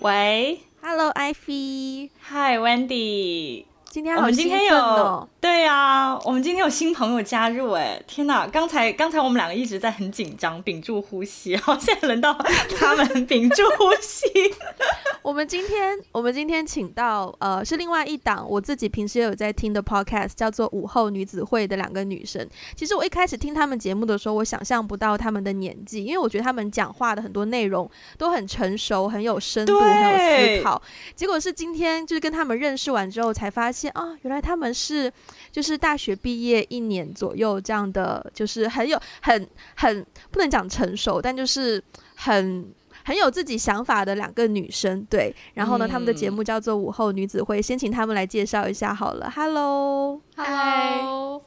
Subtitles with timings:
[0.00, 3.66] 喂，Hello，Ivy，Hi，Wendy。
[3.90, 8.46] 今天好兴奋哦，我们今天有对呀、啊，我们今天有新朋友加入哎，天哪！
[8.46, 12.34] 刚才刚才我们两个一直在很紧张，屏住呼吸，然后现在轮到
[12.78, 14.28] 他们屏住呼吸。
[15.22, 22.46] 我们今天我们今天请到呃是另外一档我自己平时也有在听的 podcast，叫做午后女子会的两个女生。
[22.76, 30.80] 其实我一开始听他们节目的时候，我想象不到他们的年纪，因为我觉得他们讲话的很多内容都很成熟，很有深度，很有思考。
[31.14, 35.10] 结果是今天就是跟他们认识完之后，才发现啊，原来他们是
[35.50, 41.82] 就是大学毕业一年左右这样的，就是很有很很不能讲成熟，但就是
[42.16, 42.72] 很。
[43.02, 49.32] 很有自己想法的两个女生，对，然后呢，他们的节目叫做午后女子会，先请他们来介绍一下好了。
[49.34, 51.00] Hello，嗨，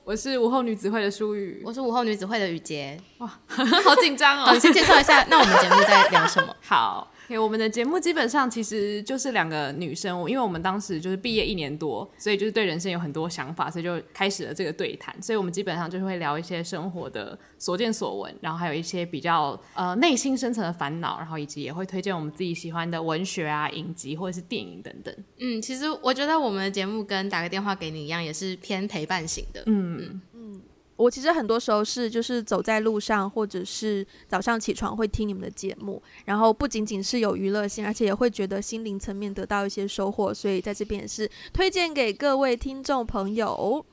[0.03, 2.99] 我是午后女子会的舒雨，我是午后女子会的雨洁。
[3.19, 4.57] 哇， 好紧张哦！
[4.57, 6.53] 先介绍一下，那我们节目在聊什么？
[6.59, 7.12] 好。
[7.29, 15.15] Okay, 我们的节目基本上其实就是两个女生，因为我们当时就是毕业一年多，所以就是对人生有很多想法，所以就开始了这个对谈。
[15.21, 25.15] 所以我们基本上就是会聊一些生活的所见所闻，然后还有一些比较呃内心深层的烦恼，然后以及也会推荐我们自己喜欢的文学啊、影集或者是电影等等。
[25.39, 29.63] 嗯，其实我觉得我们的节目跟打个电话给你一样，也是偏陪伴型的。
[29.67, 30.21] 嗯嗯。
[30.95, 43.86] 我其实很多时候是就是走在路上，或者是早上起床会听你们的节目，然后不仅仅是有娱乐性，而且也会觉得心灵层面得到一些收获，所以在这边也是推荐给各位听众朋友。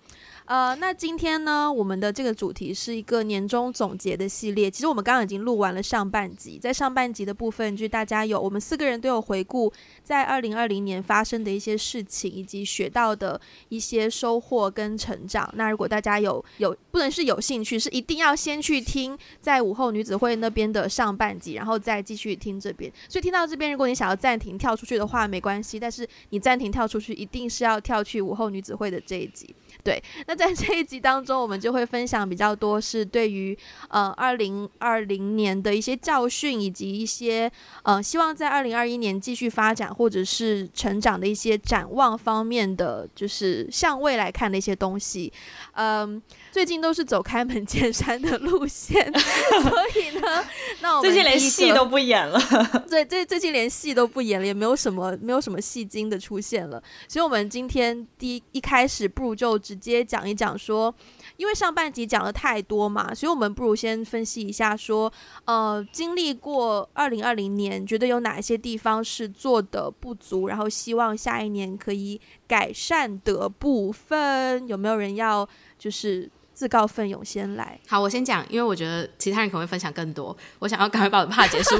[0.50, 4.68] 呃，那今天呢，我们的这个主题是一个年终总结的系列。
[4.68, 15.48] 其实我们刚刚已经录完了上半集，在上半集的部分，就是大家有我们四个人都有回顾在二零二零年发生的一些事情，以及学到的一些收获跟成长。
[15.54, 22.92] 那如果大家有有不能是有兴趣，是一定要先去听在午后女子会那边的上半集，然后再继续听这边。
[23.08, 25.78] 所以听到这边，如果你想要暂停跳出去的话，没关系。
[25.78, 29.54] 但是你暂停跳出去，一定是要跳去午后女子会的这一集。
[29.84, 33.54] 对，那在这一集当中，我们就会分享比较多是对于
[33.90, 37.52] 呃二零二零年的一些教训，以及一些
[37.82, 45.30] 呃希望在二零二一年继续发展或者是成长的一些展望方面的，就是向未来看的一些东西。
[45.72, 49.04] 嗯，最近都是走开门见山的路线，
[49.62, 50.44] 所以呢，
[50.80, 52.40] 那我们最近连戏都不演了。
[52.90, 56.82] 对，最最近连戏都不演了，也没有什么没有什么戏精的出现了。
[57.08, 59.60] 所以，我们今天第一一开始不如就。
[59.60, 60.92] 直接讲一讲说，
[61.36, 65.12] 因为上半集讲了太多嘛，所以我们不如先分析一下说，
[65.44, 76.28] 呃，经历过二零二零年，觉得有哪一些地方是做的不足，然后希望下一年可以改善的部分，有没有人要就是
[76.60, 77.80] 自告奋勇先来？
[77.88, 81.74] 好，我先讲，因为我觉得其他人可能会分享更多，我想要赶快把我的 part 结束。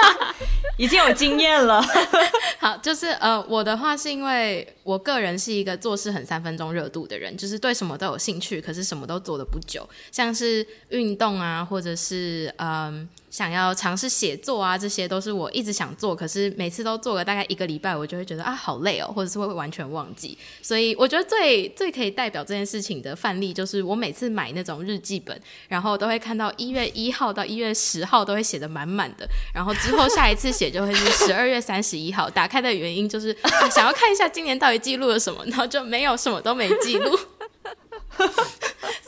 [0.78, 1.84] 已经有经验了，
[2.58, 12.66] 好，就是呃，我的话是因为我个人是一个做事很三分钟热度的人，就是对什么都有兴趣，可是什么都做的不久，像是运动啊，或者是嗯。
[12.66, 20.36] 呃想要尝试写作啊，这些都是我一直想做，可是每次都做了大概一个礼拜，我就会觉得啊好累哦，或者是会完全忘记。
[20.60, 29.24] 所以我觉得最最可以代表这件事情的范例，就是我每次买那种日记本，然后都会看到一月一号到一月十号都会写得满满的，
[29.54, 32.28] 然后之后下一次写就会是十二月三十一号。
[32.28, 33.36] 打开的原因就是
[33.70, 37.18] 想要看一下今年到底记录了什么，然后就没有什么都没记录。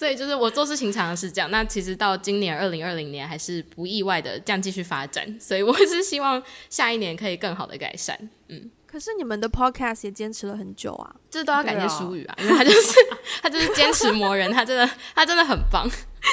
[0.02, 8.18] 所以就是我做事情常常是这样，那其实到今年二零二零年还是不意外的这样继续发展，所以我是希望下一年可以更好的改善。
[8.48, 12.98] 嗯，可是你们的 podcast 也坚持了很久啊，这都要感谢舒宇啊，因为他就是
[13.40, 15.88] 他就是坚持磨人，他真的他真的很棒。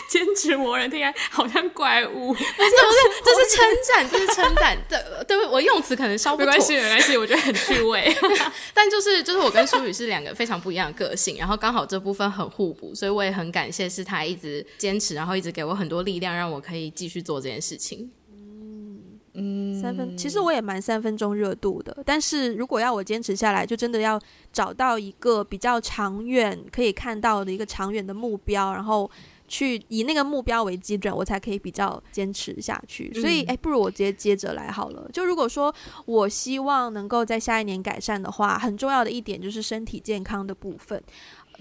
[0.09, 4.75] 坚持磨人听起来好像怪物，不是不是，这是称赞，这是称赞。
[4.89, 4.97] 对
[5.27, 8.11] 对，我用词可能稍微没关系，没关系，我觉得很趣味。
[8.73, 18.09] 但就是就是我跟舒雨是两个非常不一样的个性，然后刚好这部分很互补，所以我也很感谢是他一直坚持，然后一直给我很多力量，让我可以继续做这件事情。
[18.31, 18.99] 嗯
[19.35, 24.19] 嗯，三分其实我也蛮三分钟热度的，但是如果要我坚持下来，就真的要
[24.51, 29.09] 找到一个比较长远可以看到的一个长远的目标，然后。
[29.49, 33.13] 去以那个目标为基准，我才可以比较坚持下去。
[33.15, 35.09] 所以，哎、嗯，不如我直接接着来好了。
[35.11, 35.73] 就如果说
[36.05, 41.03] 我希望能够在下一年改善的话，很重要的一点就是身体健康的部分。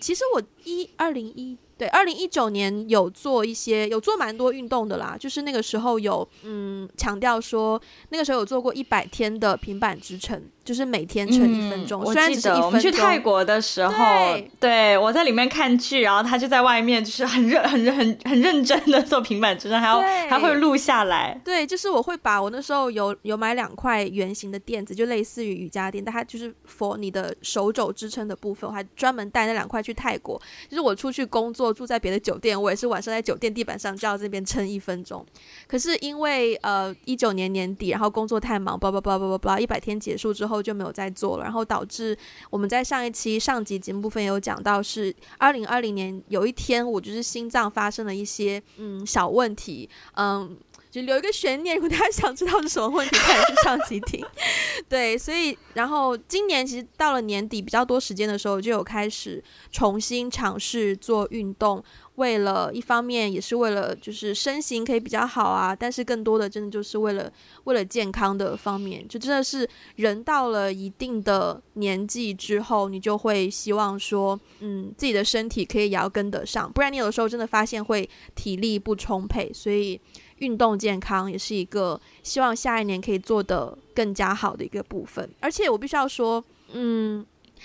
[0.00, 5.17] 其实我一二零一对，二零一九年有做一些，有做蛮多运动的啦。
[5.19, 12.03] 就是那个时候有，嗯，强调说那个时候有做过一百天的平板支撑，就是每天撑一分钟。
[12.03, 12.61] 嗯、虽然只是一分钟。
[12.61, 21.41] 我记得我们去泰国的时候，对，对我在里面看剧，然后他就在外面，就是很认、 很认、很很认真的做平板支撑，还要还会录下来。
[21.44, 30.43] 对，就是我会把我那时候有有买两块圆形的垫子，就类似于瑜伽垫，但它就是 for 你的手肘支撑的部分，我还专门带那两块去泰国。
[30.69, 31.69] 就是我出去工作。
[31.78, 35.25] 住在别的酒店，我也是晚上在酒店地板上就要这边撑一分钟。
[35.66, 42.16] 可是因为呃一九年年底，然后工作太忙，叭叭叭叭叭叭，一百天结束之后就没有再做了，然后导致
[42.50, 50.56] 我们在上一期上集节目部分有讲到，是二零二零年有一天我就是心脏发生了一些嗯小问题，嗯。
[50.90, 54.25] 就留一个悬念，如果大家想知道是什么问题，可以去上集听。
[54.88, 61.82] 对，所以然后今年其实到了年底比较多时间的时候，就有开始重新尝试做运动。
[62.14, 67.32] 为了一方面也是为了就是身形可以比较好啊，但是更多的真的就是为了
[67.62, 80.00] 为了健康的方面，就真的是人到了一定的年纪之后，你就会希望说，嗯，自己的身体可以也要跟得上，不然你有的时候真的发现会体力不充沛，所以。
[80.38, 86.43] 运动健康也是一个希望下一年可以做得更加好的一个部分，而且我必须要说，
[86.73, 87.25] 嗯，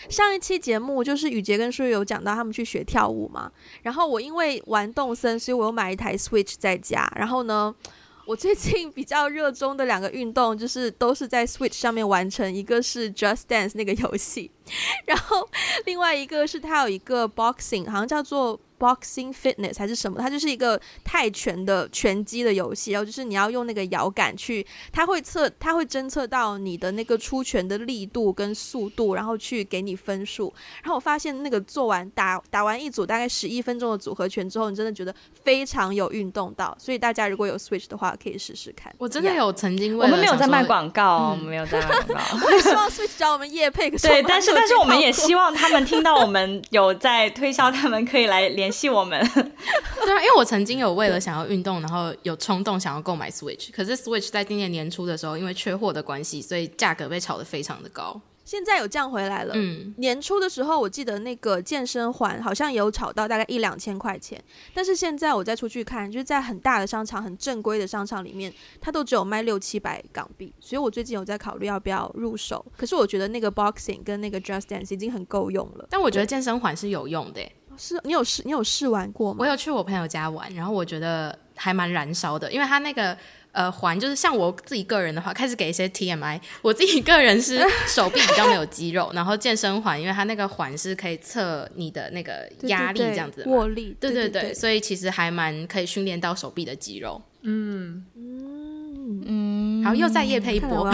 [0.10, 3.52] 上一期节目就是雨杰跟舒有讲到他们去学跳舞嘛，
[3.84, 7.74] 然后我因为玩动森，所以我又买一台 Switch 在家，然后呢，
[8.25, 14.50] 我最近比较热衷的两个运动就是都是在 Switch 上面完成，一个是 Just Dance 那个游戏，
[15.06, 15.48] 然后
[15.86, 18.60] 另外一个是它有一个 Boxing，好像叫做。
[18.84, 20.20] Boxing Fitness 还是什么？
[20.20, 30.54] 它就是一个泰拳的拳击的游戏，然后就是你要用那个摇杆去，它会测，它会侦测到你的那个出拳的力度跟速度，然后去给你分数。
[30.82, 35.16] 然后我发现那个做完打打完一组大概十一分钟的组合拳之后，你真的觉得
[35.46, 36.76] 非常有运动到。
[36.78, 38.94] 所以大家如果有 Switch 的话，可以试试看。
[38.98, 42.38] 我真的有曾经，我们没有在卖广告，嗯、我们没有在卖广告。
[42.46, 48.73] 我也希望 Switch 找我们叶配，可是对，但是但是我们也希望他们听到我们有在推销，他们可以来联。
[48.74, 58.20] 系我们， 对啊，因为我曾经有为了想要运动，然后有冲动想要购买 Switch，可是 Switch 在今年年初的时候，因为缺货的关系，所以价格被炒得非常的高。
[58.46, 59.54] 现在有降回来了。
[59.56, 64.38] 嗯，年初的时候，我记得那个健身环好像也有炒到大概一两千块钱，
[64.74, 70.54] 但是现在我再出去看，就是在很大的商场、很正规的商场里面，它都只有卖六七百港币。
[70.60, 72.64] 所以我最近有在考虑要不要入手。
[72.75, 75.88] 可是我觉得那个 Boxing 跟那个 Just Dance 已经很够用了。
[75.90, 77.42] 但我觉得健身环是有用的。
[77.78, 79.38] 是你有试你有试玩过吗？
[79.42, 83.16] 我有去我朋友家玩，然后我觉得还蛮燃烧的，因为他那个
[83.52, 97.22] 呃环就是像我自己个人的话，开始给一些 TMI，我自己个人是 手臂比较没有肌肉，然后健身环因为它那个环是可以测你的那个压力这样子握力，对对对，所以其实还蛮可以训练到手臂的肌肉。
[97.46, 100.90] 嗯嗯嗯，然后又再夜配一波，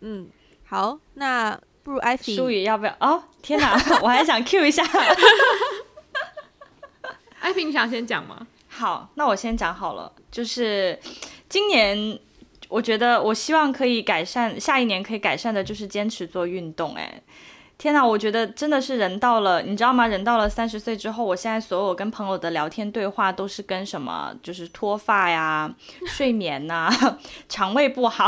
[0.00, 0.28] 嗯，
[0.64, 1.58] 好，那。
[1.86, 2.92] 不如艾菲，舒雨要不要？
[2.98, 4.84] 哦，天哪， 我还想 Q 一下。
[7.38, 8.44] 艾菲，你想先讲吗？
[8.66, 10.12] 好，那我先讲好了。
[10.28, 10.98] 就是
[11.48, 12.18] 今年，
[12.68, 16.92] 我觉得我希望可以改善，下一年可以改善的就是坚持做运动。
[16.96, 17.22] 哎。
[17.78, 20.06] 天呐，我觉得真的是人到了，你知道吗？
[20.06, 25.70] 人到了三十岁之后，我现在所有跟朋友的聊天对话都是跟什么，就是脱发呀、
[26.08, 27.18] 睡眠呐、啊、
[27.50, 28.26] 肠胃不好，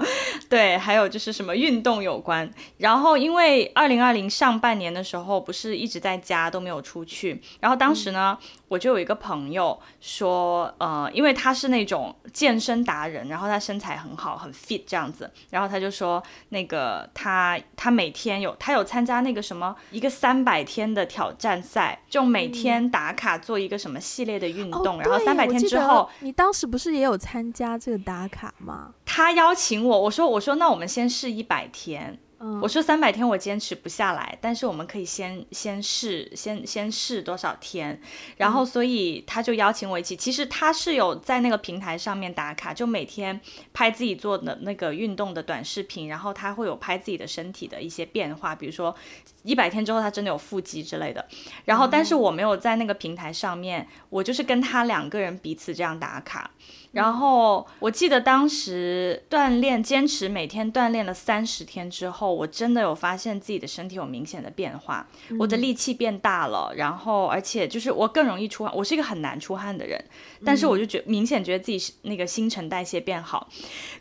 [0.48, 2.50] 对，还有就是什么运动有关。
[2.78, 8.38] 然后因为二零二零上半年的时候，不是一直在家都没有出去，然后当时呢。
[8.40, 28.94] 嗯我就有一个朋友说，呃，因为他是那种健身达人，然后他身材很好，很 fit 这样子，然后他就说，那个他他每天有他有参加那个什么一个三百天的挑战赛，就每天打卡做一个什么系列的运动，嗯、然后三百天之后，你当时不是也有参加这个打卡吗？
[29.04, 32.18] 他邀请我，我说我说那我们先试一百天。
[32.60, 37.98] 我说三百天我坚持不下来，但是我们可以先先试，先先试多少天，
[38.36, 40.14] 然后所以他就邀请我一起。
[40.14, 43.40] 其实他是有在那个平台上面打卡，就每天
[43.72, 48.94] 拍自己做的那个运动的短视频，然后他会有拍自己的身体的一些变化，比如说
[49.42, 51.26] 一百天之后他真的有腹肌之类的。
[51.64, 56.50] 然后但是我没有在那个平台上面，我就是跟他两个人彼此这样打卡。
[56.96, 70.02] 然后我记得当时锻炼，坚持每天锻炼了三十天之后，我真的有发现自己的身体有明显的变化，嗯、我的力气变大了，然后而且就是我更容易出汗，我是一个很难出汗的人，
[70.42, 73.46] 但是我就觉明显觉得自己是那个新陈代谢变好。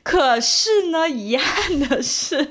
[0.01, 2.49] 可是呢，遗憾的是，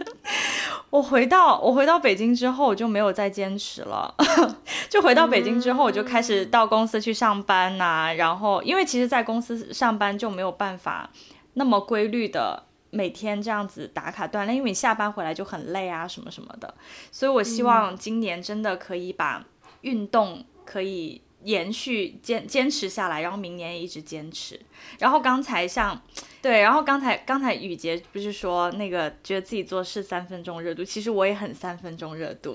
[0.90, 4.14] 我回到我回到北京之后，我就没有再坚持了。
[4.90, 8.12] 就回到北京之后，我就开始到公司去上班呐、啊。
[8.12, 11.08] 然后，因为其实，在公司上班就没有办法
[11.54, 16.74] 那么规律的每天这样子打卡锻炼，因为你下班回来就很累啊，什么什么的。
[17.12, 19.44] 所以我希望今年真的可以把
[19.82, 21.22] 运动可以。
[21.44, 24.58] 延续坚坚持下来，然后明年也一直坚持。
[24.98, 26.00] 然后刚才像，
[26.42, 32.54] 对，然后刚才刚才雨杰不是说那个觉得自己做事三分钟热度，其实我也很三分钟热度。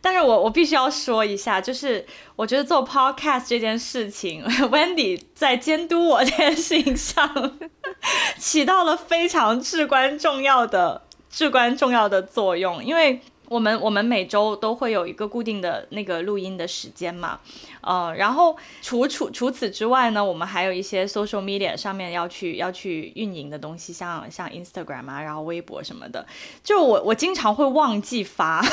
[0.00, 2.04] 但是我我必须要说一下，就是
[2.36, 7.58] 我觉得做 podcast 这件事情， Wendy 在监督我这件事情上
[8.38, 13.20] 起到了非常至关重要的至关重要的作用，因为。
[13.50, 17.40] 我们我们每周都会有一个固定的那个录音的时间嘛，
[17.80, 26.24] 呃，然后除除除此之外呢，我们还有一些 social media 上面要去要去运营的东西，像像 Instagram 啊，然后微博什么的，
[26.62, 28.64] 就我我经常会忘记发，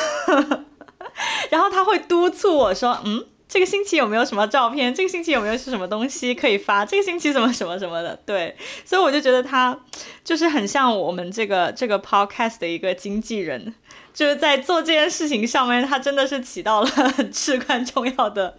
[1.50, 4.94] 然后他会督促我说，嗯，这个星期有没有什么照片？
[4.94, 6.84] 这个星期有没有是什么东西可以发？
[6.84, 9.78] 这个星期什么什么什么的，对，所以我就觉得他
[10.22, 13.74] 就是很像我们这个这个 podcast 的一个经纪人。
[14.14, 18.58] 就是在做这件事情上面，他真的是起到了很至关重要的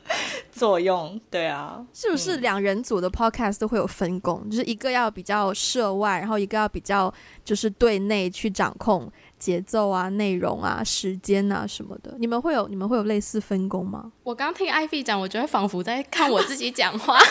[0.54, 1.20] 作用。
[1.30, 4.42] 对啊，是不是两人组的 podcast 都会有分工？
[4.46, 12.16] 嗯、就是一个要比较涉外，然后一个要比较就是对内去掌控节奏啊、内容啊、时间啊什么的。
[12.20, 14.12] 你们会有你们会有类似分工吗？
[14.24, 17.18] 我刚听 Ivy 讲，我觉得仿佛在看我自己讲话。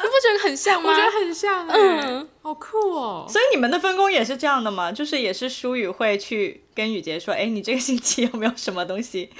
[0.00, 0.90] 你不觉得很像吗？
[0.90, 3.26] 我觉得很像，嗯，好酷哦。
[3.28, 4.92] 所以你们的分工也是这样的吗？
[4.92, 9.30] 就是也是舒雨会去跟雨洁说，哎，你这个星期有没有什么东西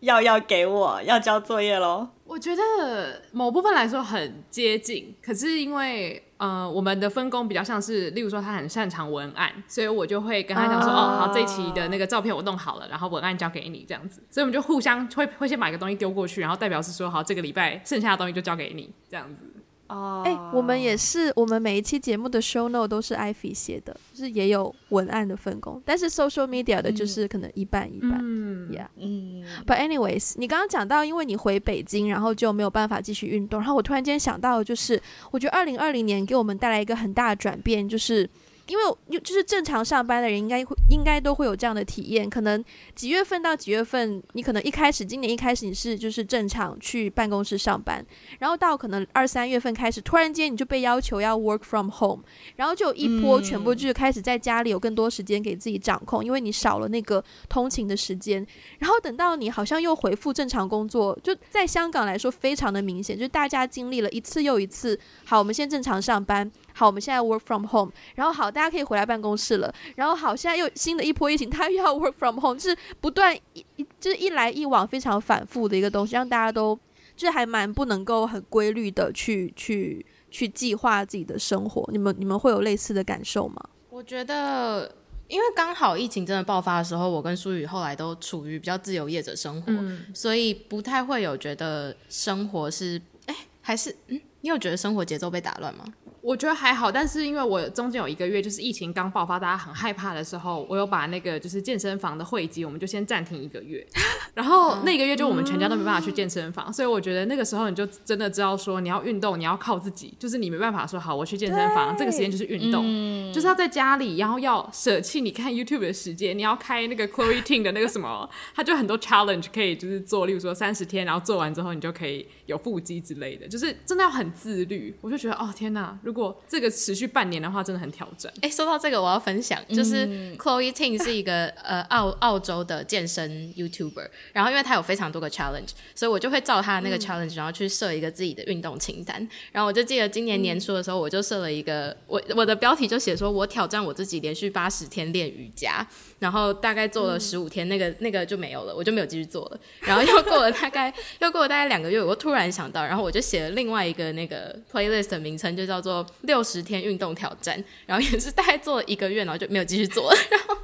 [0.00, 2.08] 要要给我，要交作业喽？
[2.26, 19.42] 我觉得某部分来说很接近，可是因为呃，我们的分工比较像是，例如说他很擅长文案，所以我就会跟他讲说，啊、哦，好，这一期的那个照片我弄好了，然后文案交给你这样子，所以我们就互相会会先把一个东西丢过去，然后代表是说，好，这个礼拜剩下的东西就交给你这样子。
[19.90, 29.44] 哦，哎，我们也是，我们每一期节目的 show note 都是 Ivy 写的，就是也有文案的分工，但是 social media 的就是可能一半一半，嗯，yeah，嗯。
[29.66, 38.30] But anyways，你刚刚讲到，因为你回北京，然后就没有办法继续运动，然后我突然间想到，就是我觉得二零二零年给我们带来一个很大的转变，就是。
[38.70, 48.06] 因为就是正常上班的人应该会应该都会有这样的体验，可能几月份到几月份，你可能一开始今年一开始你是就是正常去办公室上班，
[48.38, 52.22] 然后到可能二三月份开始，突然间你就被要求要 work from home，
[52.54, 58.46] 然后就有一波全部就是开始在家里有更多时间给自己掌控，因为你少了那个通勤的时间，
[58.78, 66.48] 然后等到你好像又恢复正常工作，就在香港来说非常的明显，就是大家经历了一次又一次，好，我们先正常上班。
[66.74, 69.72] 好，我们现在 work from home，然后好，大家可以回来办公室了。
[69.96, 73.64] 然后好，现在又新的一波疫情，他又要 work from home，就是不断一
[73.98, 76.78] 就是一来一往非常反复的一个东西，让大家都
[77.16, 81.86] 就是还蛮不能够很规律的去去去计划自己的生活。
[81.92, 83.62] 你们你们会有类似的感受吗？
[83.90, 84.94] 我觉得，
[85.28, 95.84] 因为刚好疫情真的爆发的时候，我跟舒宇后来都处于比较自由业者生活，嗯、所以不太会有觉得生活是哎还是嗯，你有觉得生活节奏被打乱吗？
[96.22, 103.86] 我觉得还好，但是因为我中间有一个月就是疫情刚爆发，大家很害怕的时候，我有把那个就是健身房的会籍，我们就先暂停一个月。
[104.34, 124.94] 然后那个月就我们全家都没办法去健身房，嗯、所以我觉得那个时候你就真的知道说，你要运动，你要靠自己，就是你没办法说好我去健身房，这个时间就是运动，嗯、就是要在家里，然后要舍弃你看 YouTube 的时间，你要开那个 Chloe Ting 的那个什么，他就很多 challenge 可以就是做，例如说三十天，然后做完之后你就可以有腹肌之类的，就是真的要很自律。
[125.00, 125.98] 我就觉得哦天哪！
[126.10, 128.32] 如果这个持续半年的话，真的很挑战。
[128.40, 130.04] 哎，说到这个，我要分享，就是
[130.36, 139.16] Chloe Ting 是一个 呃澳澳洲的健身 YouTuber，然后因为他有非常多个 challenge，所以我就会照他的那个 challenge，然后去设一个自己的运动清单。
[139.52, 145.86] 然后我就记得今年年初的时候，我就设了一个，我我的标题就写说，我挑战我自己连续八十天练瑜伽。
[146.18, 149.60] 然后大概做了十五天，那个那个就没有了，我就没有继续做了。
[149.80, 157.62] 然后又过了大概 又过了大概两个月，我突然想到，然后我就写了另外一个那个 playlist 的名称，就叫做六十天运动挑战。
[157.86, 160.18] 然后也是大概做了一个月，然后就没有继续做了。
[160.30, 160.56] 然后，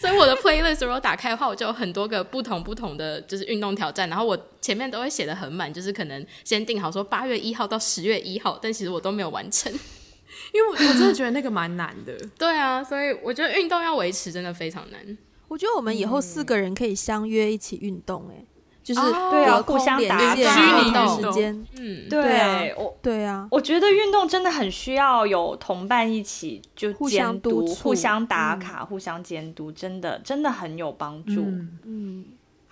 [0.00, 4.08] 所以我的 playlist 如果打开的话，我就有很多个不同不同的就是运动挑战。
[4.08, 9.72] 然后我前面都会写的很满，就是可能先定好说八月一号到十月一号，但其实我都没有完成。
[10.52, 15.18] 因为我真的觉得那个蛮难的，对啊，所以我觉得运动要维持真的非常难。
[15.46, 18.46] 我觉得我们以后四个人可以相约一起运动，欸，哎、嗯，
[18.84, 22.58] 就是对啊，互相打连线虚拟的运动时间，嗯，对啊。
[22.60, 28.58] 对，我对啊，我觉得运动真的很需要有同伴一起就互相监督、促互相打嗯。
[28.60, 31.40] 卡、互相监督，真的真的很有帮助。
[31.40, 31.78] 嗯。
[31.84, 32.24] 嗯，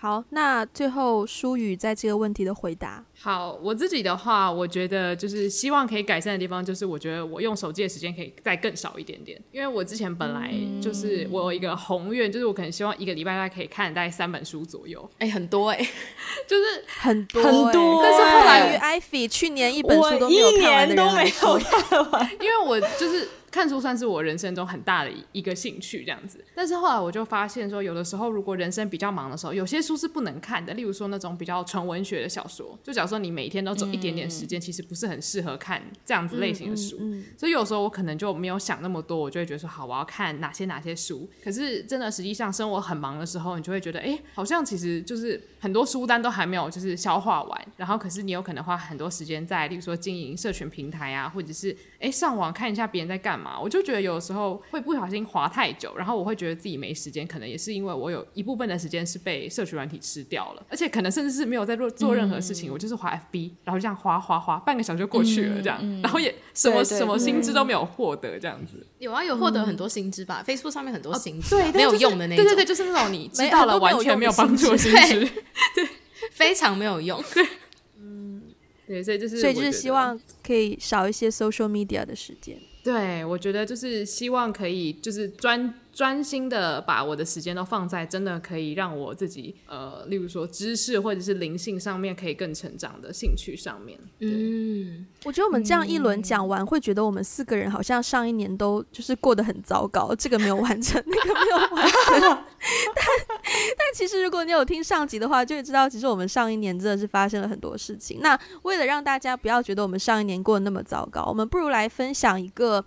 [0.02, 15.78] 好，那最后舒宇在这个问题的回答，好，我自己的话，我觉得就是希望可以改善的地方，就是我觉得我用手机的时间可以再更少一点点，因为我之前本来就是我有一个宏愿，就是我可能希望一个礼拜大概可以看大概三本书左右，哎、很多哎、
[16.48, 22.28] 就是很多、很多欸，但是欸后来于艾菲去年一本书都没有看完的年都没人来说有看完。
[22.42, 36.96] 因为我就是看书算是我人生中很大的一一个兴趣这样子，但是后来我就发现说，有的时候如果人生比较忙的时候，有些书是不能看的，例如说那种比较纯文学的小说，就假如说你每天都走一点点时间，其实不是很适合看这样子类型的书。
[37.00, 41.28] 嗯嗯所以有时候我可能就没有想那么多，我就会觉得说好，我要看哪些哪些书。
[41.44, 53.58] 可是真的实际上生活很忙的时候，你就会觉得，哎、好像其实就是很多书单都还没有就是消化完，然后可是你有可能花很多时间在，例如说经营社群平台啊，或者是哎、上网看一下别人在干嘛。
[53.58, 68.84] 我就觉得有时候会不小心滑太久，然后我会觉得自己没时间，可能也是因为我有一部分的时间是被社群软体吃掉了，而且可能甚至是没有在做做任何事情，我就是滑 FB，然后这样滑滑滑，半个小时就过去了，这样，然后也什么对对什么薪资都没有获得，这样子。
[68.98, 75.88] 有啊，有获得很多薪资吧、e o k 上面很多薪资、对，啊没有用的那种，对对对，就是那种你知道了完全没有帮助的薪薪资。
[76.30, 77.22] 非常没有用。
[77.34, 77.46] 对，
[79.00, 82.58] 所以就是所以就是希望可以少一些 social media 的时间。
[82.82, 93.98] 对，我觉得就是希望可以就是专专心的把我的时间都放在真的可以让我自己呃，例如说知识或者是灵性上面可以更成长的兴趣上面。
[94.20, 102.20] 嗯，我觉得我们这样一轮讲完，会觉得我们四个人好像上一年都就是过得很糟糕，这个没有完成，那个没有完成。
[102.20, 103.04] 但
[103.76, 108.20] 但其实如果你有听上集的话，就会知道其实我们上一年真的是发生了很多事情。
[108.22, 112.82] 那为了让大家不要觉得我们上一年过得那么糟糕，我们不如来分享一个。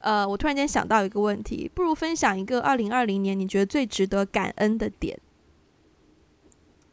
[0.00, 5.18] 呃，我突然间想到一个问题，不如分享一个二零二零年你觉得最值得感恩的点。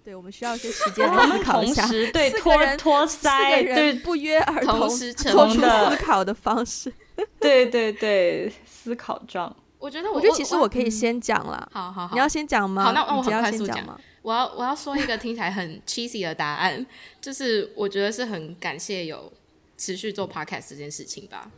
[0.04, 1.88] 对，我们需要一些时间 我来思们同考一下。
[1.88, 6.94] 时对托四个人托四个腮，人对不约而同同时成做出的思考的方式。
[7.40, 9.56] 对对对，思考状。
[9.80, 11.68] 我觉得我我觉得其实我可以嗯先讲了。
[11.72, 12.84] 好好好，你要先讲吗？
[12.86, 14.00] 好那那我很快速讲吗？
[14.22, 16.86] 我要我要说一个听起来很 cheesy 的答案，
[17.22, 19.32] 就是我觉得是很感谢有
[19.78, 21.52] 持续做 podcast 这件事情吧，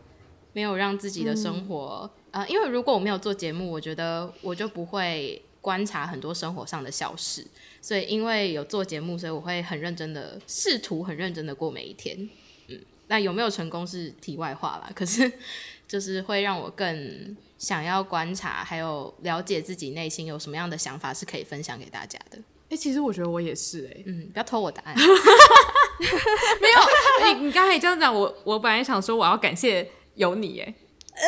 [0.57, 7.45] 没有让自己的生活，嗯、呃，因为如果我没有做节目，我觉得我就不会观察很多生活上的小事，
[7.79, 12.27] 所以因为有做节目，所以我会很认真的试图很认真的过每一天，
[12.69, 15.31] 嗯，那有没有成功是题外话啦，可是
[15.87, 22.39] 就是会让我更想要观察，还有了解自己内心有什么样的想法是可以分享给大家的。
[22.69, 24.95] 哎、其实我觉得我也是哎、嗯，不要偷我答案。
[24.97, 26.79] 没有，
[27.39, 30.73] 你你刚才这样讲，我我本来想说我要感谢有你哎，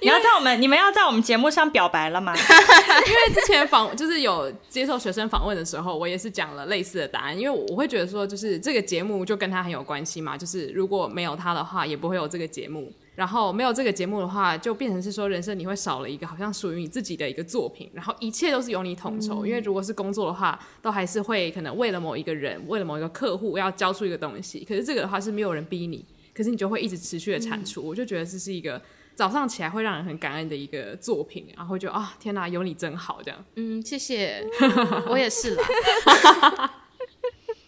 [0.00, 2.32] 你要在我们，你们要在我们节目上表白了吗？
[2.36, 12.92] 因为之前访就是有接受学生访问的时候，我也是讲了类似的答案，因为我我会觉得说，就是这个节目就跟他很有关系嘛，就是如果没有他的话，也不会有这个节目。
[13.16, 19.46] 然后没有这个节目的话，就变成是说人生你会少了一个好像属于你自己的一个作品，然后一切都是由你统筹。
[19.46, 24.64] 因为如果是工作的话，都还是会可能为了某一个人，为了某一个客户要交出一个东西。
[24.68, 27.82] 可是这个的话是没有人逼你，可是你就会一直持续的产出。
[27.82, 28.80] 我就觉得这是一个
[29.14, 33.44] 早上起来会让人很感恩的一个作品，然后就啊天哪，有你真好这样。
[33.54, 34.46] 嗯，谢谢，
[35.08, 35.64] 我也是啦。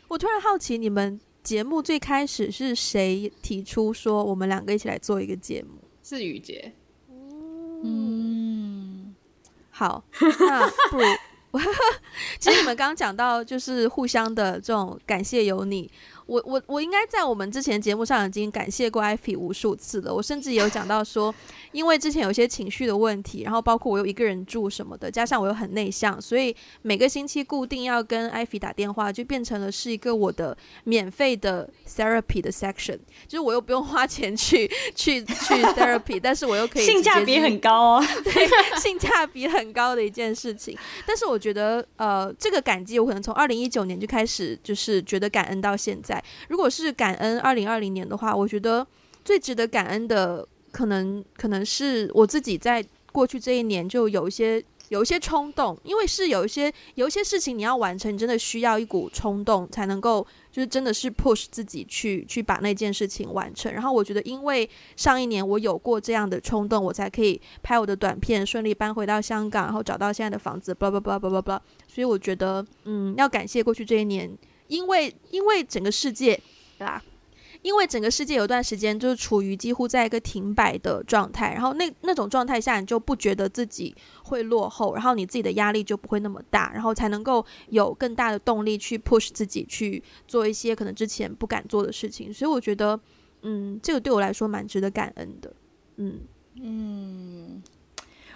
[0.09, 5.79] 我突然好奇，你们节目最开始是谁提出说我们两个一起来做一个节目？
[6.03, 6.73] 是雨洁，
[7.85, 9.15] 嗯，
[9.71, 11.05] 好，那不如，
[12.39, 15.91] 其实你们刚刚讲到就是互相的这种感谢有你。
[16.29, 20.15] 我我我应该在我们之前节目上已经感谢过艾菲无数次了。
[20.15, 21.35] 我甚至也有讲到说，
[21.73, 38.05] 因为之前有些情绪的问题，然后包括我又一个人住什么的，加上我又很内向，所以每个星期固定要跟艾菲打电话，就变成了是一个我的免费的 therapy 的 section，就是我又不用花钱去去去 therapy，但是我又可以性价比很高哦。
[38.23, 38.47] 对，
[38.79, 40.77] 性价比很高的一件事情。
[41.07, 46.18] 但是我觉得，呃，这个感激我可能从二零一九年就开始，就是觉得感恩到现在。
[46.49, 48.87] 如果是感恩二零二零年的话，我觉得
[49.25, 63.71] 最值得感恩的，可能可能是我自己在过去这一年就有一些有一些冲动，因为是有一些有一些事情你要完成，你真的需要一股冲动才能够，就是真的是 push 自己去去把那件事情完成。
[63.71, 71.61] 然后我觉得，因为上一年我有过这样的冲动，我才可以拍我的短片，顺利搬回到香港，然后找到现在的房子，blah blah blah blah blah blah。
[71.87, 74.31] 所以我觉得，嗯，要感谢过去这一年，
[74.69, 76.41] 因为因为整个世界，
[76.79, 77.03] 对吧？
[77.63, 92.33] 因为整个世界有段时间就是处于几乎在一个停摆的状态，然后那那种状态下，你就不觉得自己会落后，然后你自己的压力就不会那么大，然后才能够有更大的动力去 push 自己去做一些可能之前不敢做的事情。
[92.33, 92.99] 所以我觉得，
[93.43, 95.53] 嗯，这个对我来说蛮值得感恩的，
[95.97, 96.21] 嗯
[96.61, 97.61] 嗯。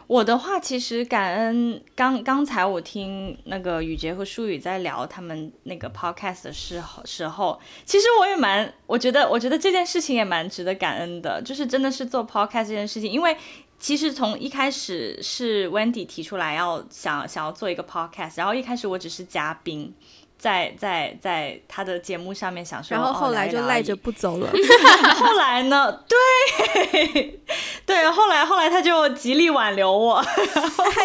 [0.06, 13.36] 我的话，其实感恩刚刚才我听那个雨洁和舒雨在聊他们那个 podcast 的时候时候，其实我也蛮，我觉得我觉得这件事情也蛮值得感恩的，就是真的是做 podcast 这件事情，因为
[13.78, 19.94] 其实从一开始是 Wendy 提出来要想想要做一个 podcast，然后一开始我只是嘉宾。
[20.42, 24.50] 在在在他的节目上面想说，然后后来就赖着不走了。
[25.14, 26.00] 后来呢？
[26.08, 27.40] 对
[27.86, 30.16] 对，后来后来他就极力挽留我。
[30.16, 30.24] 哎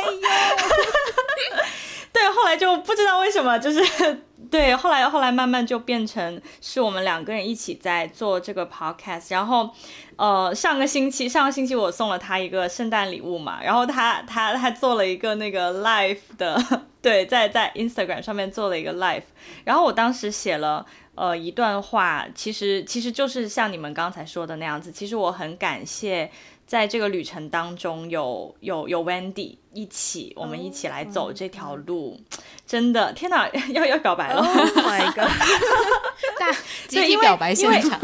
[0.01, 0.11] 呦，
[2.11, 9.69] 对，后来就不知道为什么，就是对，后来后来慢慢就变成是我们两个人一起在做这个 podcast，然后。
[10.17, 16.59] 呃，上个星期，上个星期我送了他一个圣诞礼物嘛，然后他他他做了一个那个 live 的，
[17.03, 19.21] 对，在在 Instagram 上面做了一个 live，
[19.63, 20.83] 然后我当时写了
[21.13, 26.31] 呃一段话，其实其实就是像你们刚才说的那样子，其实我很感谢
[26.67, 32.19] 在这个旅程当中有有有 Wendy 一起，我们一起来走这条路，
[32.67, 35.31] 真的，天哪，要要表白了，Oh my god，
[36.37, 36.51] 大
[36.89, 37.99] 集体表白现场。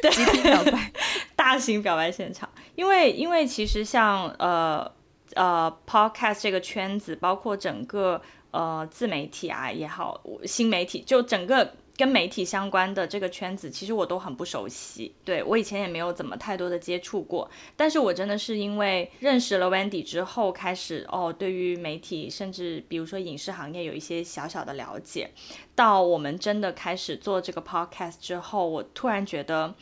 [0.00, 0.92] 对，集体表白，
[1.36, 2.48] 大型表白现场。
[2.74, 4.90] 因为，因为其实像呃
[5.34, 8.20] 呃，podcast 这个圈子，包括整个
[8.50, 11.74] 呃自媒体啊也好，新媒体，就整个。
[11.96, 15.14] 跟媒体相关的这个圈子，其实我都很不熟悉。
[15.24, 25.30] 对，我以前也没有怎么太多的接触过，但是我真的是因为认识了 Wendy 之后，开始哦，对于媒体，甚至比如说影视行业有一些小小的了解。
[25.74, 29.74] 到我们真的开始做这个 podcast 之后，我突然觉得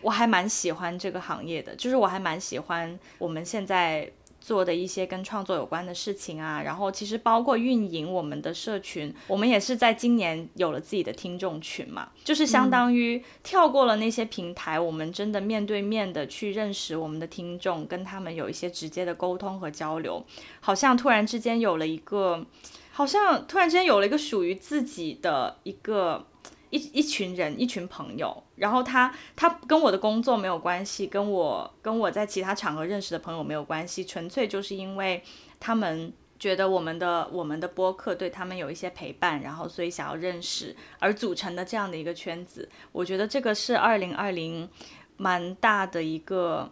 [0.00, 4.10] 我还蛮喜欢这个行业的，就是我还蛮喜欢我们现在。
[4.48, 20.24] 做的一些跟创作有关的事情啊，然后其实包括运营我们的社群，我们也是在今年有了自己的听众群嘛，就是相当于跳过了那些平台，嗯，我们真的面对面的去认识我们的听众，跟他们有一些直接的沟通和交流，
[20.60, 22.46] 好像突然之间有了一个，
[22.92, 26.24] 好像突然之间有了一个属于自己的一个。
[26.70, 35.22] 一一群人，一群朋友，然后他他跟我的工作没有关系，跟我跟我在其他场合认识的朋友没有关系，纯粹就是因为
[35.58, 42.68] 他们觉得我们的我们的播客对他们有一些陪伴，然后所以想要认识而组成的这样的一个圈子。
[42.92, 44.68] 我觉得这个是二零二零
[45.16, 46.70] 蛮大的一个，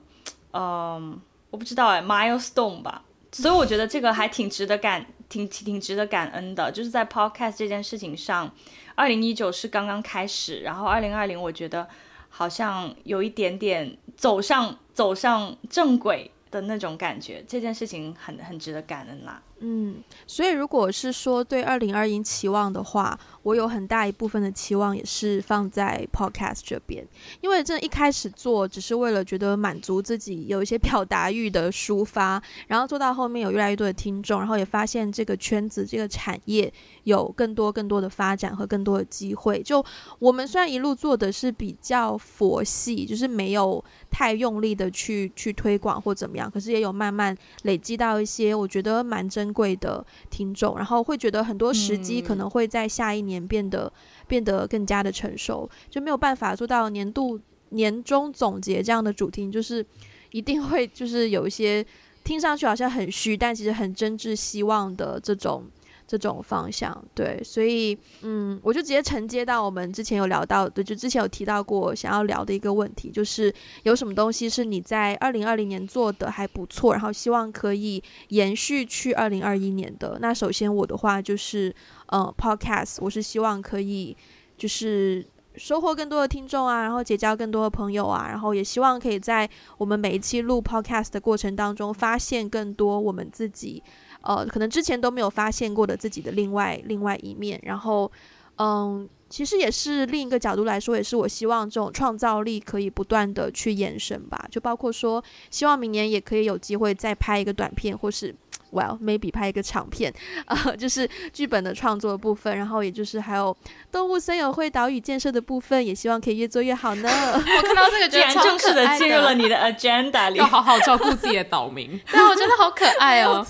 [0.53, 3.03] 嗯，我不知道哎，milestone 吧。
[3.33, 8.53] 所以我觉得这个还挺值得感，挺挺值得感恩的，就是在 podcast 这件事情上。
[8.95, 11.87] 二零一九是刚刚开始，然后二零二零我觉得
[12.31, 19.43] 好像有一点点走上走上正轨的那种感觉，这件事情很很值得感恩啦。
[19.61, 27.07] 嗯，所以如果是说对二零二一期望的话，我有很大一部分的期望也是放在 podcast 这边，
[27.41, 36.71] 因为这一开始做只是为了觉得满足自己有一些表达欲的抒发，然后做到后面有越来越多的听众，然后也发现这个圈子这个产业
[37.05, 39.63] 有更多更多的发展和更多的机会。
[39.63, 39.83] 就
[40.19, 43.83] 我们虽然一路做的是比较佛系，就是没有
[44.17, 49.27] 太用力的去去推广或怎么样，可是也有慢慢累积到一些我觉得蛮。
[49.37, 53.93] 珍贵的听众，然后会觉得很多时机可能会在下一年变得、嗯、
[54.27, 57.39] 变得更加的成熟，就没有办法做到年度
[57.71, 59.85] 年终总结这样的主题，就是
[60.31, 61.85] 一定会就是有一些
[62.25, 65.65] 听上去好像很虚，但其实很真挚希望的这种。
[66.07, 80.19] 这种方向，对，所以，嗯，我就直接承接到我们之前有聊到的，就之前有提到过想要聊的一个问题，就是有什么东西是你在二零二零年做的还不错，然后希望可以延续去二零二一年的。
[80.21, 81.75] 那首先我的话就是，
[82.07, 84.17] 呃，Podcast，我是希望可以
[84.57, 93.83] 就是收获更多的听众啊，然后结交更多的朋友啊，然后也希望可以在我们每一期录 Podcast 的过程当中，发现更多我们自己。
[94.27, 98.11] 呃，可能之前都没有发现过的自己的另外另外一面，然后，
[98.59, 108.35] 嗯，其实也是另一个角度来说，也是我希望这种创造力可以不断的去延伸吧，就包括说，希望明年也可以有机会再拍一个短片，或是。
[108.73, 110.13] ，well maybe 拍一个长片，
[110.47, 113.57] 呃， 就是剧本的创作的部分，然后也就是还有
[113.93, 117.09] 动物森友会岛屿建设的部分，也希望可以越做越好呢。
[117.33, 121.99] 我看到这个，居 然正式的进入了你的 agenda 里，要好好照顾自己的岛民。
[122.11, 123.47] 对，我真的好可爱哦。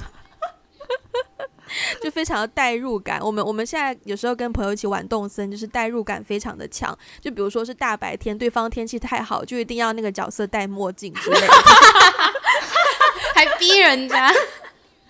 [2.01, 6.97] 就非常的代入感，我们我们现在有时候跟朋友一起玩动森，就是代入感非常的强。
[7.21, 11.49] 就比如说是大白天，对方天气太好，就一定要那个角色戴墨镜之类的，
[13.35, 14.33] 还逼人家。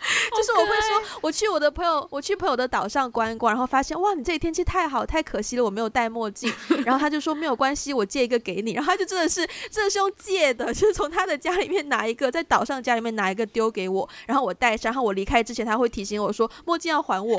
[0.36, 6.52] 就是我会说，我去我的朋友，我去朋友的岛上观光，然后发现哇，你这里天气太好，太可惜了，我没有戴墨镜。
[6.84, 8.72] 然后他就说没有关系，我借一个给你。
[8.72, 14.86] 然后他就真的是真的是用借的， 就是从他的家里面拿一个，在岛上家里面拿一个丢给我，然后我戴上。
[14.86, 17.36] 然后我离开之前，他会提醒我说墨镜要还我，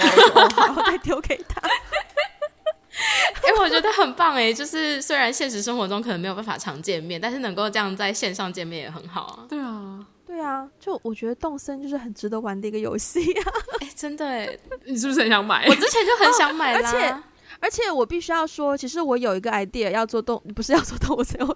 [0.57, 1.61] 然后再丢给他。
[1.65, 9.45] 哎、欸，我觉得很棒哎，就是虽然现实生活中可能没有办法常见面，但是能够这样在线上见面也很好啊。
[9.47, 10.05] 对啊。
[10.27, 13.53] 对啊，就我觉得动森就是很值得玩的一个游戏啊！
[13.79, 15.65] 哎，真的哎，你是不是很想买？
[15.65, 16.91] 我之前就很想买啦。
[16.91, 17.23] 而且
[17.61, 21.39] 而且我必须要说，其实我有一个 idea 要做动，不是要做动物森，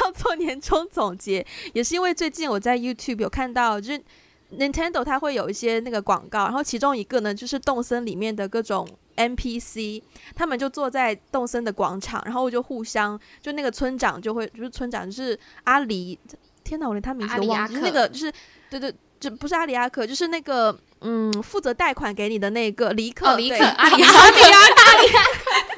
[0.00, 4.02] 要做年终总结，也是因为最近我在 YouTube 有看到，就是
[4.56, 10.00] Nintendo 它会有一些那个广告，然后其中一个呢就是动森里面的各种 NPC，
[10.36, 16.16] 他们就坐在动森的广场，然后就互相，就那个村长就会，就是村长就是阿狸。
[16.70, 17.74] 天哪，我连他名字都忘记。
[17.74, 18.32] 就是那个就是，
[18.70, 23.32] 对对，就不是阿里阿克，就是那个嗯，负责贷款给你的那个李克。
[23.32, 25.69] 哦，黎克，阿里 阿里阿克。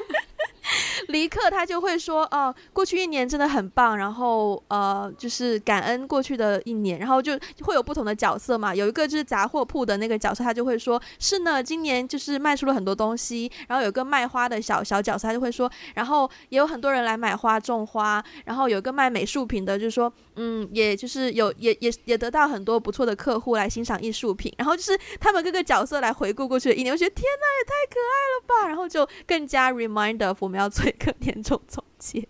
[1.13, 8.73] 黎克他就会说，哦、呃，过去一年真的很棒，然后呃，就是感恩过去的一年，然后就会有不同的角色嘛。
[8.73, 13.49] 有一个就是杂货铺的那个角色，他就会说，是呢，今年就是卖出了很多东西。
[13.67, 18.23] 然后有个卖花的小小角色，他就会说，然后也有很多人来买花种花。
[18.45, 24.51] 然后有一个卖美术品的，就是说，嗯，也就是有也也也得到很多不错的客户来欣赏艺术品。
[24.57, 28.67] 然后就是他们各个角色来回顾过去的一年，我觉得天呐，也太可爱了吧！
[28.67, 32.27] 然后就更加 remind of 我们要 做一个 年终总结。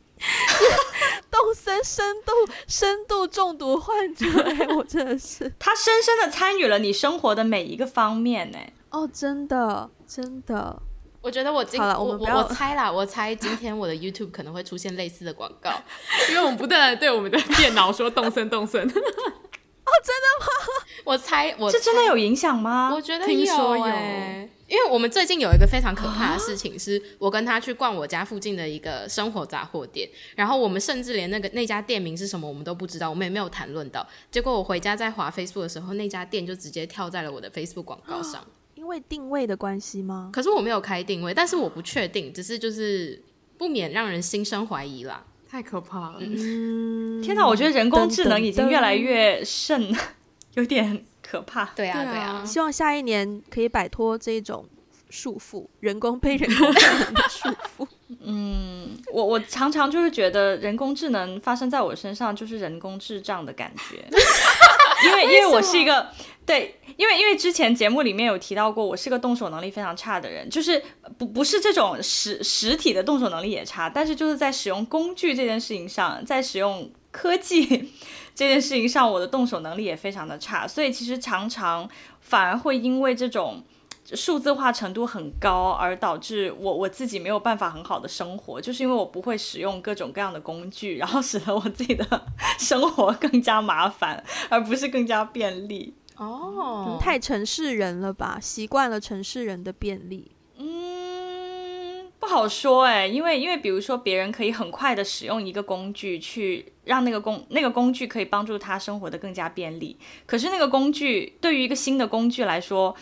[1.29, 2.31] 动森深度
[2.67, 10.81] 深度中毒患者， 哎，我真的是他深深的参与了你生活的每一个方面，哎，哦，真的真的，
[11.21, 15.71] 我觉得我今好了，我们不要我，我猜啦，我猜今天我的 YouTube 可能会出现类似的广告，
[16.29, 18.81] 因为我们不断的对我们的电脑说动森动森。
[18.81, 20.47] 哦，真的吗？
[21.03, 22.91] 我猜，我猜这真的有影响吗？
[22.93, 23.85] 我觉得听说有，
[24.73, 34.05] 因为我们最近有一个非常可怕的事情，是我跟他去逛我家附近的一个生活杂货店，然后我们甚至连那个那家店名是什么我们都不知道，我们也没有谈论到。
[34.31, 38.43] 结果我回家在滑 Facebook 的时候，那家店就直接跳在了我的 Facebook 广告上。
[38.73, 40.31] 因为定位的关系吗？
[40.33, 43.21] 可是我没有开定位，但是我不确定，只是就是
[43.59, 45.23] 不免让人心生怀疑啦。
[45.47, 46.17] 太可怕了！
[46.19, 49.95] 嗯，天哪，我觉得人工智能已经越来越甚，
[50.55, 51.65] 有点可怕。
[51.75, 54.63] 对啊，对啊，希望下一年可以摆脱这种
[55.09, 57.87] 束缚，人工被人工智能的束缚。
[58.23, 64.05] 嗯，我我常常就是觉得人工智能发生在我身上就是人工智障的感觉，
[65.07, 66.07] 因为因为我是一个。
[66.45, 70.83] 对，因为因为之前节目里面有提到过，我是个动手能力非常差的人，就是
[71.17, 77.93] 不不是这种实实体的动手能力也差，但是就是在使用工具这件事情上，在使用科技
[78.35, 81.87] 这件事情上，我的动手能力也非常的差，所以其实常常
[82.19, 83.63] 反而会因为这种
[84.05, 92.25] 数字化程度很高，而导致我我自己没有办法很好的生活，就是因为我不会使用各种各样的工具，然后使得我自己的
[92.59, 95.93] 生活更加麻烦，而不是更加便利。
[96.17, 98.37] 哦，太城市人了吧？
[98.41, 100.32] 习惯了城市人的便利。
[102.23, 112.95] 不好说哎，因为因为比如说别人可以很快的使用一个工具去让那个工那个工具可以帮助他生活的更加便利，可是那个工具对于一个新的工具来说，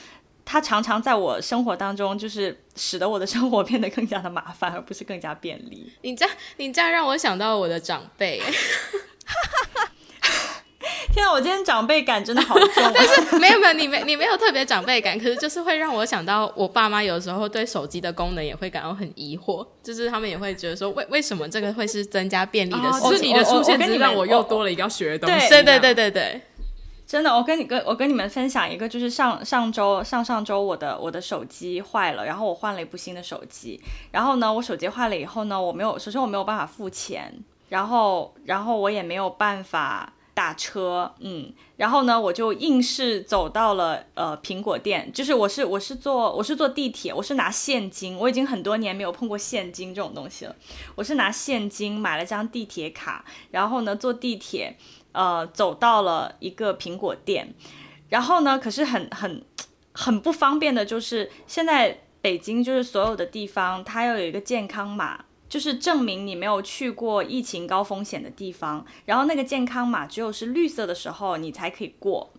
[0.43, 5.93] 它常常在我生活当中就是使得我的生活变得更加的麻烦，而不是更加便利。
[6.01, 8.41] 你这样你这样让我想到我的长辈。
[11.11, 12.69] 天啊，我今天长辈感真的好重。
[12.93, 23.09] 但是没有没有，你没你没有特别长辈感，可是就是会让我想到我爸妈有时候对手机的功能也会感到很疑惑，就是他们也会觉得说，为为什么这个会是增加便利的事情？
[23.09, 25.49] 哦，是你的出现，只是让我又多了一个要学的东西。
[25.49, 26.41] 对对对对对，
[27.05, 33.79] 真的，我跟你跟我跟你们分享一个，就是上上周上上周我的我的手机坏了，然后我换了一部新的手机，
[34.11, 37.33] 然后呢，我手机坏了以后呢，我没有，首先我没有办法付钱，
[37.69, 40.13] 然后然后我也没有办法。
[40.33, 50.55] 打车，嗯，然后呢，我就硬是走到了呃苹果店，就是我是我是坐我是坐地铁，我是拿现金，我已经很多年没有碰过现金这种东西了，
[50.95, 54.77] 我是拿现金买了张地铁卡，然后呢坐地铁，
[55.11, 57.53] 呃走到了一个苹果店，
[58.09, 59.43] 然后呢可是很很
[59.91, 72.31] 很不方便的就是现在北京就是所有的地方，它要有一个健康码，就是证明你没有去过疫情高风险的地方，然后那个健康码只有是绿色的时候你才可以过。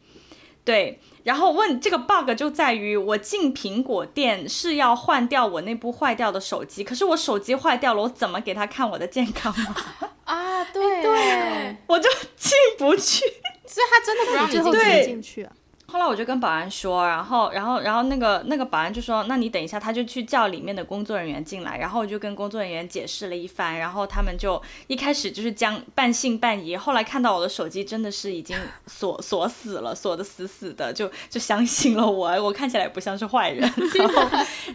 [0.64, 9.76] 对，然后问这个 bug 就在于我进苹果店是要换掉我那部坏掉的手机，可是我手机坏掉了，我怎么给他看我的健康码？
[10.24, 13.26] 啊，对对，我就进不去，
[13.66, 15.52] 所以他真的不让你进去啊。
[15.92, 33.60] 后来我就跟保安说，然后，然后，然后那个那个保安就说：“那你等一下。”他就去叫里面的工作人员进来，然后我就跟工作人员解释了一番，然后他们就一开始就是将半信半疑，后来看到我的手机真的是已经锁 锁死了，锁的死死的，就就相信了我，我看起来不像是坏人，
[34.00, 34.28] 然后，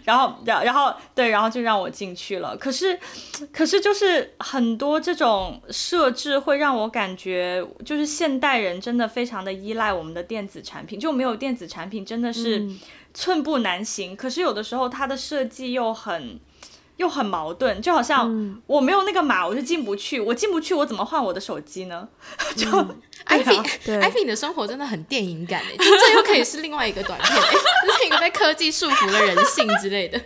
[0.03, 2.55] 然后，然然后对，然后就让我进去了。
[2.57, 2.99] 可是，
[3.51, 11.06] 可是就是很多这种设置会让我感觉，就是现代人真的非常的依赖我们的电子产品，就。
[11.07, 12.67] 就没有电子产品真的是
[13.13, 16.37] 寸步难行，嗯、可是有的时候它的设计又很
[16.97, 22.09] 又很矛盾，就好像我没有那个码，我就进不去，我进不去，我怎么换我的手机呢？
[22.57, 22.67] 就
[23.23, 23.55] 艾菲，
[24.01, 27.31] 艾菲， 你的生活真的很电影感哎，这又可以是另外一个短片，
[27.87, 30.19] 这是一个被科技束缚了人性之类的。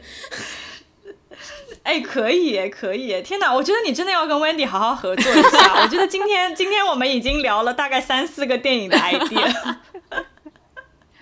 [1.84, 3.52] 哎，可以，可以，天哪！
[3.54, 5.82] 我觉得你真的要跟 Wendy 好好合作一下。
[5.82, 9.76] 我觉得今天今天我们已经聊了大概三四个电影的 idea。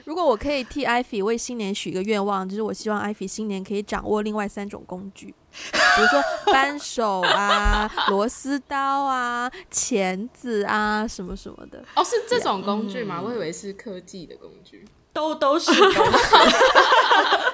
[0.10, 6.20] 如果我可以替艾菲为新年许一个愿望，就是我希望艾菲新年可以掌握另外三种工具，比如说
[6.52, 11.86] 扳手啊、螺丝刀啊、钳子啊什么什么的。
[11.96, 13.20] 哦，是这种工具吗？
[13.20, 16.36] 嗯、我以为是科技的工具，都都是，都是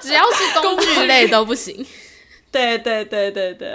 [0.00, 1.86] 只要是工具类都不行。
[2.50, 3.74] 对对对对对。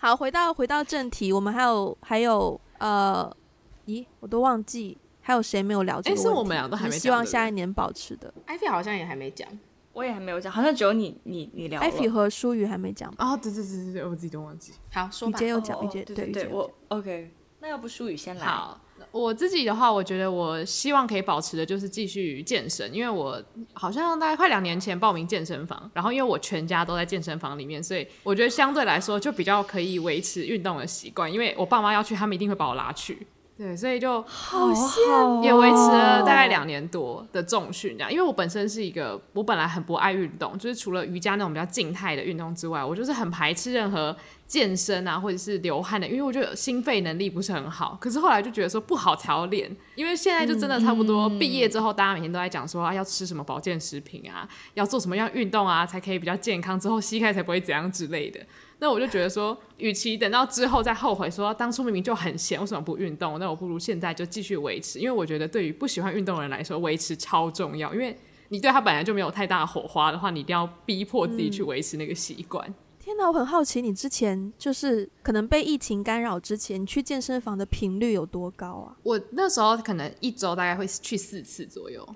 [0.00, 3.32] 好，回到回到正题，我们还有还有呃，
[3.86, 4.98] 咦，我都忘记。
[5.26, 6.22] 还有谁没有聊这个？
[6.22, 7.00] 是我们俩都还没讲。
[7.00, 8.32] 希望下一年保持的。
[8.46, 9.48] 艾菲好像也还没讲，
[9.92, 11.80] 我也还没有讲，好像只有你你你聊。
[11.80, 13.12] 艾菲和舒雨还没讲。
[13.18, 14.72] 哦，对对对对对，我自己都忘记。
[14.92, 15.36] 好，说吧。
[15.36, 17.32] 雨洁有讲，雨洁对对对，我 OK。
[17.58, 18.46] 那要不舒雨先来？
[18.46, 33.26] 好，我自己的话，我觉得我希望可以保持的就是继续健身，因为我好像大概快两年前报名健身房，然后因为我全家都在健身房里面，所以我觉得相对来说就比较可以维持运动的习惯，因为我爸妈要去，他们一定会把我拉去。
[33.58, 44.14] 对，所以就好羡慕也维持了大概两年多的重训这样，因为我本身是一个，我本来很不爱运动，就是除了瑜伽那种比较静态的运动之外，我就是很排斥任何
[44.46, 47.96] 健身啊或者是流汗的，因为我觉得心肺能力不是很好。
[47.98, 58.38] 可是后来就觉得说不好才要练，因为现在就真的差不多毕业之后，大家每天都在讲说啊要吃什么保健食品啊，要做什么样运动啊才可以比较健康，之后膝盖才不会怎样之类的。
[58.78, 63.38] 那我就觉得说，与其等到之后再后悔说当初明明就很闲，为什么不运动？
[63.38, 67.92] 那我不如现在就继续维持，因为我觉得对于不喜欢运动的人来说，维持超重要。
[67.94, 68.16] 因为
[68.48, 72.68] 你对他本来就没有太大的火花的话，你一定要逼迫自己去维持那个习惯。
[72.68, 72.74] 嗯。
[72.98, 78.96] 天哪，我很好奇，你之前就是可能被疫情干扰之前，你去健身房的频率有多高啊？
[79.04, 82.06] 我那时候可能一周大概会去四次左右。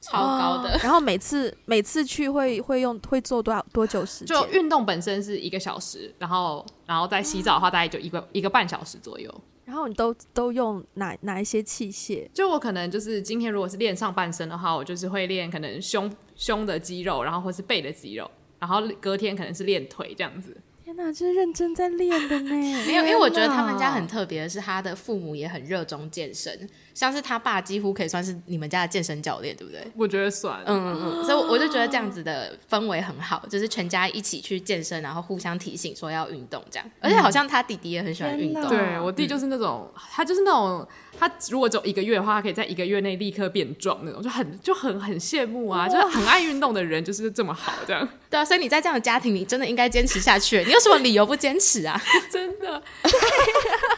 [0.00, 4.36] 超高的，然后每次每次去会会用会做多少多久时间？
[4.36, 9.32] 就运动本身是一个小时，然后然后再洗澡的话大概就一个一个半小时左右。
[9.64, 12.28] 然后你都都用哪哪一些器械？
[12.34, 20.56] 就我可能就是今天如果是练上半身的话，我就是会练可能胸胸的肌肉，然后或是背的肌肉，然后隔天可能是练腿这样子。
[20.90, 22.50] 天哪，这是认真在练的呢！
[22.84, 26.68] 没有，因为我觉得他们家很特别的是，他的父母也很热衷健身。
[26.92, 29.80] 像是他爸几乎可以算是你们家的健身教练，对不对？
[29.96, 30.60] 我觉得算。
[30.66, 36.90] 嗯嗯嗯，所以我就觉得这样子的氛围很好，就是全家一起去健身，然后互相提醒说要运动这样。
[36.98, 38.68] 而且好像他弟弟也很喜欢运动。
[38.68, 40.86] 对，我弟就是那种，嗯、他就是那种，
[41.20, 48.08] 他如果只有一个月的话，他可以在一个月内立刻变壮那种，就很就很很羡慕啊，就是很爱运动的人就是这么好这样。
[48.30, 50.64] 对啊，所以你在这样的家庭你真的应该坚持下去。
[50.64, 52.00] 你有什么理由不坚持啊？
[52.30, 52.82] 真的。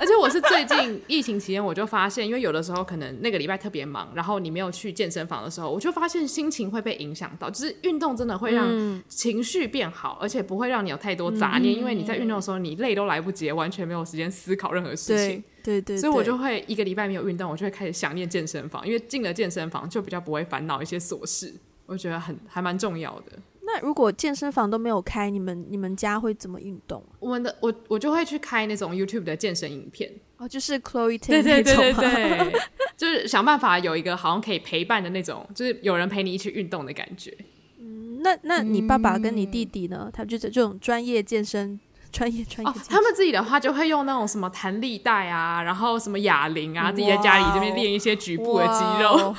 [0.01, 2.83] 而且我是最近疫情期间我就发现，因为有的时候。
[2.83, 7.49] 可能那个礼拜特别忙，然后你没有去健身房的时候，我就发现心情会被影响到。
[7.49, 15.45] 就是运动真的会让情绪变好，而且不会让你有太多杂念，嗯、因为你在运动的时候，你累都来不及，完全没有时间思考任何事情。
[15.63, 21.53] 对对，对，所以我就会一个礼拜没有运动，我就会开始想念健身房，因为进了健身房就比较不会烦恼一些琐事，
[21.87, 23.33] 我觉得很还蛮重要的。
[23.65, 27.03] 那如果健身房都没有开，你们你们家会怎么运动？
[27.21, 32.61] 我们的我我就会去开那种 YouTube 的健身影片哦，就是 Chloe Ting 对对对对对，
[32.97, 37.35] 就是想办法有一个好像可以陪伴的那种，就是有人陪你一起运动的感觉。
[37.79, 40.11] 嗯，那那你爸爸跟你弟弟呢？
[40.13, 41.79] 他就是这种专业健身，
[42.13, 42.85] 专业专业、哦。
[42.89, 49.35] 他们自己的话就会用那种什么弹力带啊，然后什么哑铃啊，自己在家里这边练一些局部的肌肉。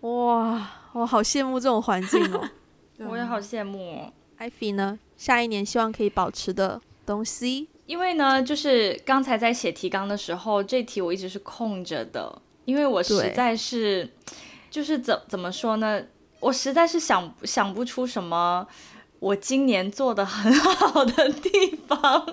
[0.00, 0.68] 哇。
[0.92, 2.50] 我好羡慕这种环境哦。
[3.08, 4.12] 我也好羡慕哦。
[4.36, 4.98] 艾菲呢？
[5.16, 7.66] 下一年希望可以保持的东西？
[7.86, 14.12] 因为呢，就是刚才在写提纲的时候，这题我一直是空着的，因为我实在是，
[14.70, 16.02] 就是怎怎么说呢？
[16.40, 18.66] 我实在是想想不出什么。
[19.22, 22.26] 我今年做的很 好的地方，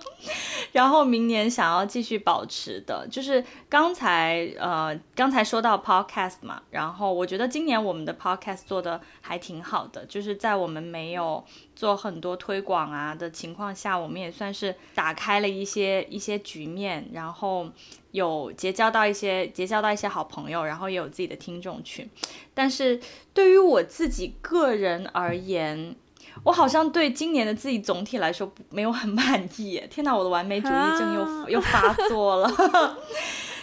[0.72, 17.70] 然后明年想要继续保持的，就是刚才呃刚才说到 podcast 嘛，然后我觉得今年我们的 podcast 做的还挺好的，就是在我们没有做很多推广啊的情况下，我们也算是打开了一些一些局面，然后
[18.10, 22.10] 有结交到一些结交到一些好朋友，然后也有自己的听众群，
[22.56, 23.00] 但是
[23.32, 25.96] 对于我自己个人而言。
[26.44, 29.82] 我好像对今年的自己总体来说没有很满意。
[29.92, 32.48] 天哪，我的完美主义症又、啊、 又发作了。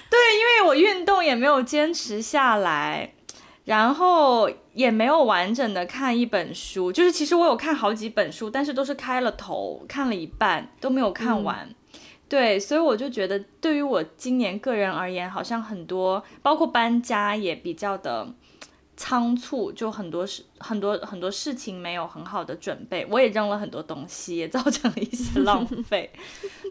[0.09, 3.12] 对，因为我运动也没有坚持下来，
[3.64, 6.93] 然后也没有完整的看一本书。
[6.93, 11.66] 就是其实我有看好几本书，但是都是开了头，看了一半都没有看完。
[11.68, 11.74] 嗯、
[12.29, 18.29] 对，所以我就觉得，对于我今年个人而言，好像很多，包括搬家也比较的。
[18.97, 26.11] 仓促，就很多事，很多很多事情没有很好的准备，我也扔了很多东西，也造成了一些 浪费。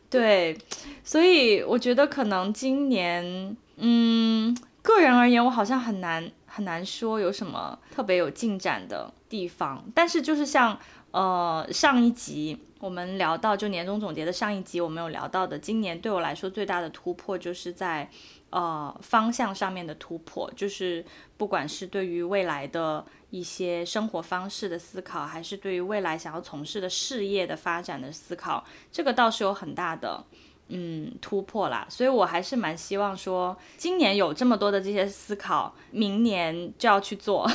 [0.10, 0.58] 对，
[1.04, 9.84] 所以我觉得可能今年，嗯，个人而言，我好像很难很难说有什么特别有进展的地方。
[9.94, 10.80] 但是就是像
[11.16, 18.10] 呃上一集我们聊到就年终总结的上一集，我们有聊到的，今年对我来说最大的突破就是在。
[18.52, 21.04] 呃，方向上面的突破，就是
[21.36, 28.64] 不管是对于未来的一些生活方式的思考，还是对于未来想要从事的事业的发展的思考，
[28.94, 30.24] 这个倒是有很大的
[30.70, 31.86] 嗯突破啦。
[31.90, 37.52] 所以我还是蛮希望说，今年有这么多的这些思考，明年就要去做，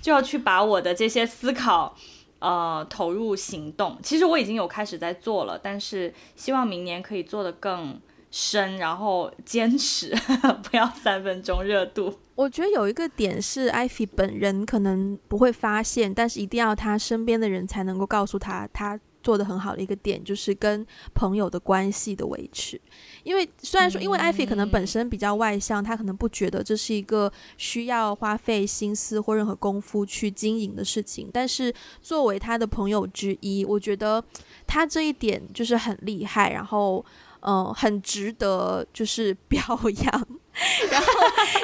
[0.00, 1.94] 就要去把我的这些思考
[2.38, 3.98] 呃投入行动。
[4.02, 8.00] 其实我已经有开始在做了，但是希望明年可以做得更。
[8.28, 10.14] 深，然后坚持，
[10.68, 12.18] 不要三分钟热度。
[12.34, 22.80] 我觉得有一个点是艾菲本人可能不会发现，但是一定要他身边的人才能够告诉他，他做得很好的一个点就是跟朋友的关系的维持。
[23.24, 34.22] 因为虽然说，因为艾菲可能本身比较外向，他可能不觉得这是一个需要花费心思或任何功夫去经营的事情，但是作为他的朋友之一，我觉得
[34.64, 37.04] 他这一点就是很厉害，然后。
[37.48, 39.60] 嗯，很值得就是表
[40.02, 40.28] 扬，
[40.90, 41.06] 然后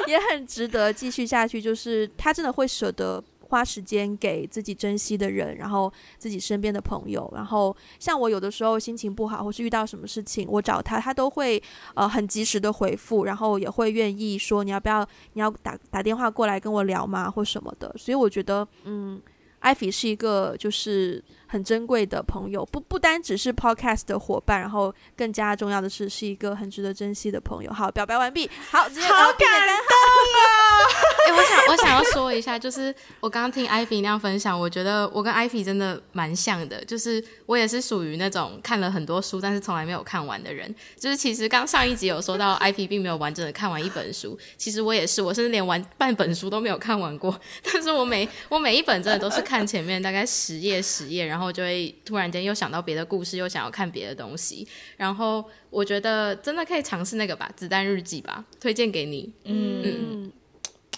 [0.07, 1.61] 也很值得继续下去。
[1.61, 3.21] 就是他真的会舍得
[3.53, 7.31] 花时间给自己珍惜的人，然后自己身边的朋友。
[7.35, 11.61] 然后像我有的时候心情不好，或是遇到什么事情，我找他，他都会
[11.93, 17.93] 呃很及时的回复，然后也会愿意说你要不要，你要打打电话过来跟我聊吗，或什么的。
[17.95, 19.21] 所以我觉得，嗯，
[19.59, 21.23] 艾菲是一个就是。
[21.53, 27.71] 很珍贵的朋友，不不单只是 podcast 的伙伴，然后更加重要的是，是一个很值得珍惜的朋友。
[27.71, 28.49] 好，表白完毕。
[28.71, 29.92] 好，好感！
[31.25, 40.73] 哎、我想我想要说一下，就是我刚刚听艾菲那样分享，我觉得我跟艾菲真的蛮像的，就是我也是属于那种看了很多书，但是从来没有看完的人。
[40.99, 47.39] 就是其实刚上一集有说到，艾菲并没有完整的看完一本书，其实我也是，我甚至连完半本书都没有看完过。
[47.71, 54.67] 但是我每我每一本真的都是看前面大概十页十页，然后就会突然间又想到别的故事，又想要看别的东西。
[54.97, 55.43] 然后
[55.73, 59.33] 我觉得真的可以尝试那个吧，《子弹日记》吧，推荐给你。
[59.45, 60.31] 嗯，嗯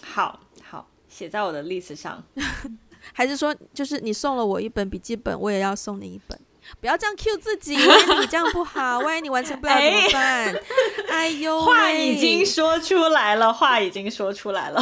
[0.02, 2.22] 好好写在我的 list 上。
[3.14, 6.38] 还是说，就是你送了我一本笔记本，我也要送你一本？
[6.82, 10.54] 不要这样 cue 自己， 万一你这样不好，万一你完成不了怎么办？
[10.54, 10.62] 哎，
[11.10, 14.82] 哎呦， 话已经说出来了，话已经说出来了。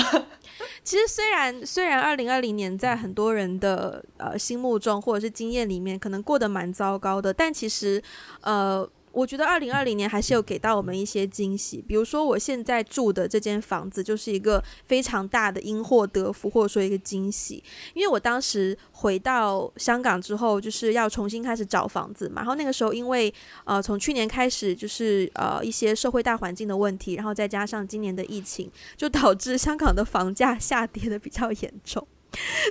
[0.83, 8.01] 其实虽然虽然二零二零年在很多人的呃心目中或者是经验里面可能过得蛮糟糕的，但其实
[8.41, 8.89] 呃。
[9.13, 17.63] 我觉得二零二零年还是有给到我们一些惊喜，比如说我现在住的这间房子就是一个非常大的因祸得福，或者说一个惊喜。
[17.93, 23.31] 因为我当时回到香港之后，就是要重新开始找房子嘛，然后那个时候因为
[23.65, 32.07] 呃从去年开始就是呃一些社会大环境的问题，然后再加上今年的疫情，就导致香港的房价下跌的比较严重。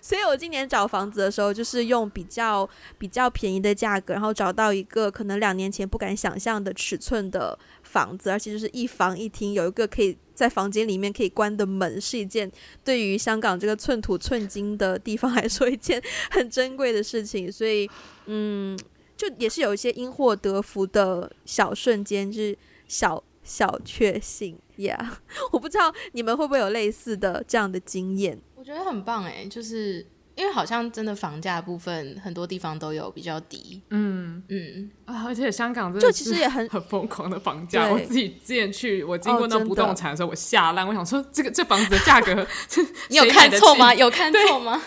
[0.03, 12.51] 所以我今年找房子的时候，就是用比较比较便宜的价格，然后找到一个可能两年前不敢想象的尺寸的房子，而且就是一房一厅，有一个可以在房间里面可以关的门，是一件
[12.83, 17.51] 对于香港这个寸土寸金的地方来说一件 很珍贵的事情。
[17.51, 17.89] 所以，
[18.27, 18.79] 嗯，
[19.17, 22.57] 就也是有一些因祸得福的小瞬间，就是
[22.89, 24.99] 小小确幸呀。
[24.99, 28.41] Yeah, 我不知道你们会不会有类似的这样的经验。
[28.63, 30.07] 我觉得很棒哎，就是
[30.37, 37.89] 因为好像真的房价部分很多地方都有比较低，嗯嗯啊，而且香港真就其实也很 很疯狂的房价。
[37.89, 42.47] 我自己之前去，我经过那不动产的时候，我吓烂，我想说这个这房子的价格
[43.11, 43.93] 你有看错吗？
[43.93, 44.81] 有看错吗？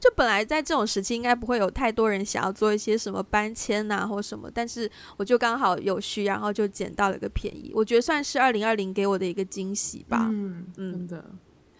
[0.00, 10.28] 就本来在这种时期，应该不会有太多人想要做一些什么搬迁啊或什么，但是我就刚好有需，然后就捡到了一个便宜，我觉得算是二零二零给我的一个惊喜吧。
[10.32, 11.24] 嗯，嗯真的。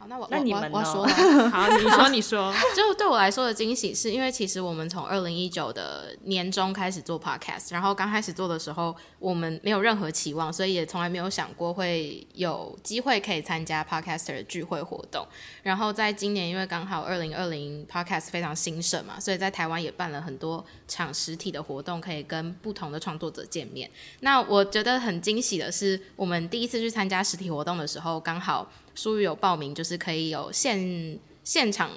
[0.07, 1.15] 好，那我那你们我要说呢。
[1.51, 15.27] 好，你说你说， 就对我来说的惊喜是，因为其实我们从二零一九的年中开始做 podcast，然后刚开始做的时候，我们没有任何期望，所以也从来没有想过会有机会可以参加 podcaster 的聚会活动。
[15.63, 23.91] 然后在今年，因为刚好二零二零 podcast 非常兴盛嘛，所以在台湾也办了很多场实体的活动，可以跟不同的创作者见面。
[24.21, 28.71] 那我觉得很惊喜的是，我们第一次去参加实体活动的时候，刚好。
[28.97, 31.91] 书宇有报名，就是可以有现现场，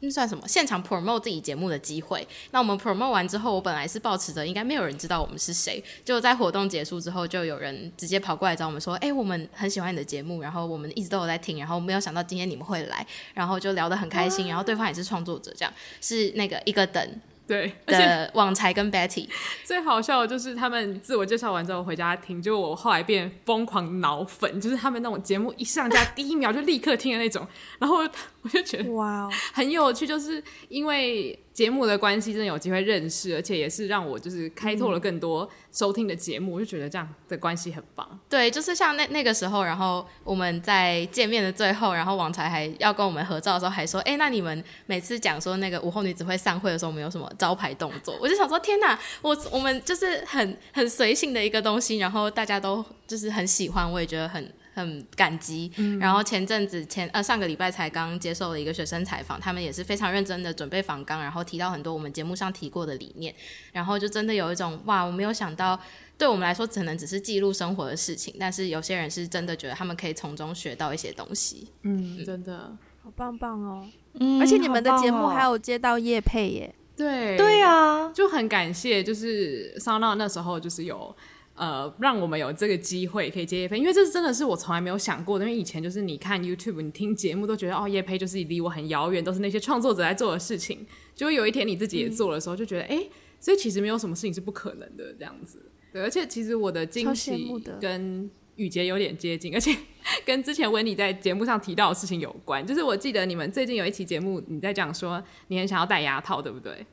[0.00, 0.46] 那算什么？
[0.48, 2.26] 现场 promote 自己节目的机会。
[2.52, 14.48] 那我们 promote 完之后，我本来是抱持着应该没有人知道我们是谁，就在活动结束之后，就有人直接跑过来找我们说：“哎、我们很喜欢你的节目，然后我们一直都有在听，然后没有想到今天你们会来，然后就聊得很开心。
[14.48, 17.06] 然后对方也是创作者，这样是那个一个等。”
[17.46, 19.28] 对，的网才跟 Betty
[19.64, 27.46] 最好笑的就是他们自我介绍完之后回家听，就我后来变疯狂脑粉，就是他们那种节目一上架 第一秒就立刻听的那种，
[27.78, 27.98] 然后
[28.44, 31.36] 我就觉得哇， 很有趣，就是因为。
[31.54, 38.18] 节目的关系真的有机会认识，而且也是让我就是开拓了更多收听的节目，我、嗯、就觉得这样的关系很棒。
[38.28, 63.32] 对，就是像那那个时候，然后我们在见面的最后，然后王才还要跟我们合照的时候，还说：“哎，那你们每次讲说那个午后女子会散会的时候，我们有什么招牌动作？”我就想说：“天哪，我我们就是很很随性的一个东西，然后大家都就是很喜欢，我也觉得很。”很感激，嗯、然后前阵子前呃上个礼拜才刚接受了一个学生采访，他们也是非常认真的准备访纲，然后提到很多我们节目上提过的理念，
[63.72, 65.78] 然后就真的有一种哇，我没有想到，
[66.18, 72.24] 对我们来说可能只是记录生活的事情，但是有些人是真的觉得他们可以从中学到一些东西，嗯，嗯。
[72.24, 72.76] 真的。
[73.02, 77.36] 好棒棒哦，嗯，而且你们的节目还有接到叶配耶，对。
[77.36, 81.14] 对啊，就很感谢，就是 SoundOn 那时候就是有。
[81.54, 85.44] 呃，让我们有这个机会可以接业配，因为这是真的是我从来没有想过的。
[85.44, 90.84] 因为以前就是你看 YouTube，你听节目都觉得哦，叶配就是离我很遥远，都是那些创作者在做的事情。
[91.14, 93.06] 就有一天你自己也做的时候，就觉得哎、
[93.38, 95.70] 所以其实没有什么事情是不可能的这样子。
[95.92, 97.48] 对，而且其实我的惊喜
[97.80, 99.76] 跟雨杰有点接近，而且
[100.26, 102.66] 跟之前温妮在节目上提到的事情有关。
[102.66, 106.84] 就是我记得你们最近有一期节目，你在讲说你很想要戴牙套，对不对？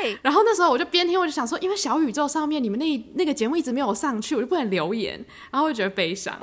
[0.00, 6.36] 对，然后那时候我就边听我就想说，因为小宇宙上面你们那那个节目一直没有上去，我就不能留言，然后我就觉得悲伤。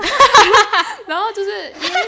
[1.08, 2.02] 然后就是因为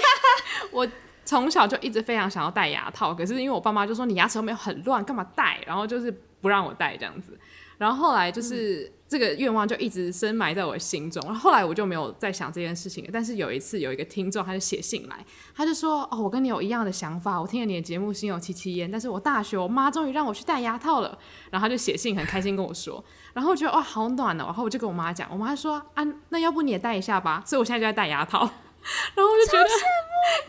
[0.72, 0.88] 我
[1.26, 5.60] 从小就一直非常想要戴牙套，可是因为我爸妈就说你牙齿又没有很乱，干嘛戴？
[5.66, 7.38] 然后就是不让我戴这样子。
[7.78, 8.91] 然后后来就是。
[9.14, 13.11] 这个愿望就一直深埋在我心中，然后后来我就没有再想这件事情了。
[13.14, 15.24] 但是有一次，有一个听众他就写信来，
[15.55, 18.89] 他就说：“哦，我跟你有一样的想法，我听了你的节目心有戚戚焉。
[18.89, 21.16] 但是我大学我妈终于让我去戴牙套了。”
[21.51, 23.05] 然后他就写信很开心跟我说，
[23.36, 24.45] 然后我觉得哇好暖哦。
[24.45, 28.49] 然后我就跟我妈讲，我妈说：“啊，那要不你也戴一下吧。”所以我现在就在戴牙套。
[29.15, 29.69] 然后我就觉得，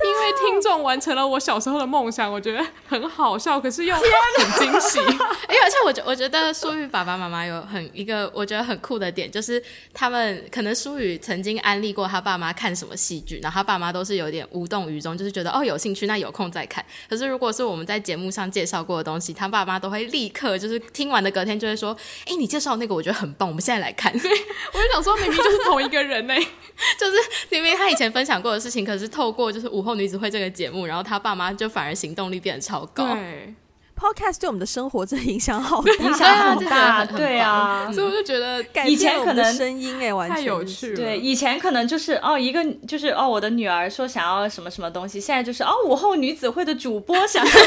[0.04, 4.98] 因为听众完成了我小时候的梦想，我觉得很好笑，可是又很惊喜。
[5.46, 9.62] 哎，而且我觉我觉得舒宇爸爸妈妈有很一个我觉得很酷的点，就是
[9.92, 16.84] 他们可能舒宇曾经安利过他爸妈看什么戏剧，然后他爸妈都是有点无动于衷，就是觉得哦有兴趣，那有空再看。
[17.08, 24.30] 可是如果是我们在节目上介绍过的东西，他爸妈都会立刻就是听完的隔天就会说：“哎，你介绍那个我觉得很棒，我们现在来看。”对，
[24.72, 26.34] 我就想说，明明就是同一个人呢，
[26.98, 27.16] 就是
[27.50, 28.23] 明明他以前分。
[28.24, 33.04] 分享过的事情，可是透过就是午后女子会这个节目，然后他爸妈就反而行动力变得超高。
[33.04, 33.54] 对
[33.94, 37.04] ，Podcast 对我们的生活真的影响好大， 影响好大。
[37.04, 40.96] 对啊，所以我就觉得以前可能声音哎，完全太有趣了。
[40.96, 47.60] 对，以前可能就是哦，一个就是哦，我的女儿说想要什么什么东西，现在就是哦，午后女子会的主播想要，对，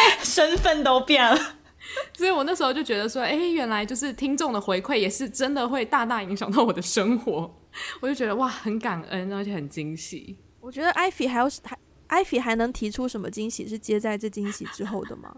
[0.24, 1.38] 身份都变了。
[2.16, 7.54] 所以我那时候就觉得说，哎，原来就是听众的回馈也是真的会大大影响到我的生活。
[8.00, 10.36] 我就觉得哇，很感恩，而且很惊喜。
[10.60, 15.36] 我觉得艾菲还有还艾菲还能提出什么惊喜是接在这惊喜之后的吗？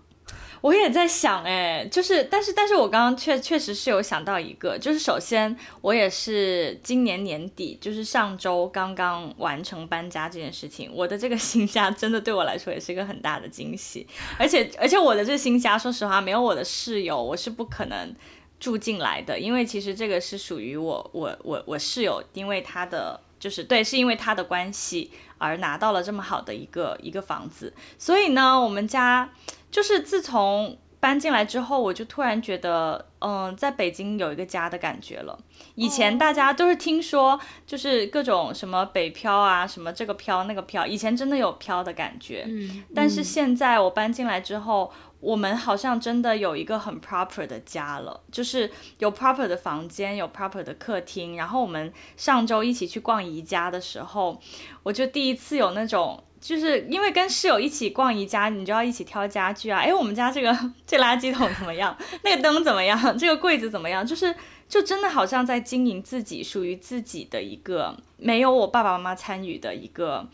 [0.61, 18.15] 我也在想，哎，就是，但是，但是我刚刚确确实是有想到一个，就是首先我也是今年年底，就是上周刚刚完成搬家这件事情，我的这个新家真的对我来说也是一个很大的惊喜，而且而且我的这个新家，说实话，没有我的室友，我是不可能。
[18.61, 29.31] 住进来的，因为其实这个是属于我我我我室友，因为他的就是对，是因为他的关系而拿到了这么好的一个一个房子，所以呢，我们家
[29.71, 35.39] 就是自从搬进来之后，我就突然觉得，嗯，在北京有一个家的感觉了。
[35.77, 42.45] 以前大家都是听说，就是各种什么北漂啊，什么这个漂那个漂，以前真的有漂的感觉。
[42.49, 44.93] 嗯，但是现在我搬进来之后。
[45.21, 51.37] 我们好像真的有一个很 proper 的家了，就是有 proper 的房间，有 proper 的客厅。
[51.37, 54.41] 然后我们上周一起去逛宜家的时候，
[54.85, 59.81] 我就第一次有那种，就是因为跟室友一起逛宜家，你就要一起挑家具啊。
[59.81, 60.57] 哎，我们家这个
[60.87, 61.97] 这垃圾桶怎么样？
[62.23, 63.19] 那个灯怎么样？
[63.19, 64.07] 这个柜子怎么样？
[64.07, 64.33] 就是
[64.69, 70.29] 就真的好像在经营自己属于自己的一个没有我爸爸妈妈参与的一个。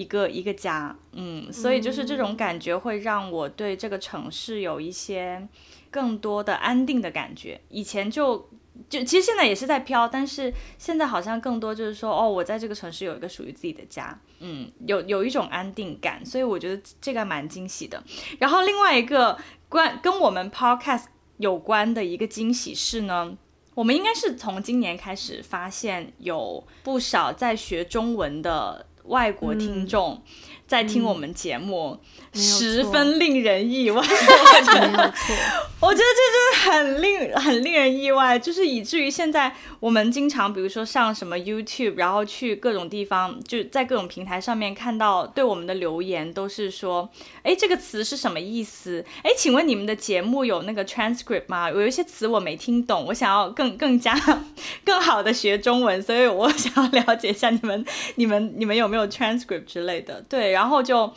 [0.00, 5.46] 一个一个家，嗯，所以就是这种感觉会让我对这个城市有一些
[5.90, 7.60] 更多的安定的感觉。
[7.68, 8.48] 以前就
[8.88, 18.02] 就其实现在也是在飘，但是现在好像更多就是说，哦，我在这个城市有一个属于自己的家，嗯，有有一种安定感，所以我觉得这个蛮惊喜的。
[18.38, 19.38] 然后另外一个
[19.68, 21.04] 关跟我们 podcast
[21.36, 23.36] 有关的一个惊喜是呢，
[23.74, 28.86] 我们应该是从今年开始发现有不少在学中文的。
[29.04, 30.20] 外国听众
[30.70, 31.98] 在听我们节目，
[32.32, 34.00] 嗯、十分令人意外。
[35.80, 47.10] 我觉得这真的很令很令人意外，就是以至于现在我们经常，比如说上什么 YouTube，然后去各种地方，就在各种平台上面看到对我们的留言，都是说，
[47.42, 49.04] 哎，这个词是什么意思？
[49.24, 51.68] 哎，请问你们的节目有那个 transcript 吗？
[51.68, 54.14] 有一些词我没听懂，我想要更更加
[54.84, 60.22] 更好的学中文，所以我想要了解一下你们你们你们有没有 transcript 之类的？
[60.28, 61.12] 对，然后就。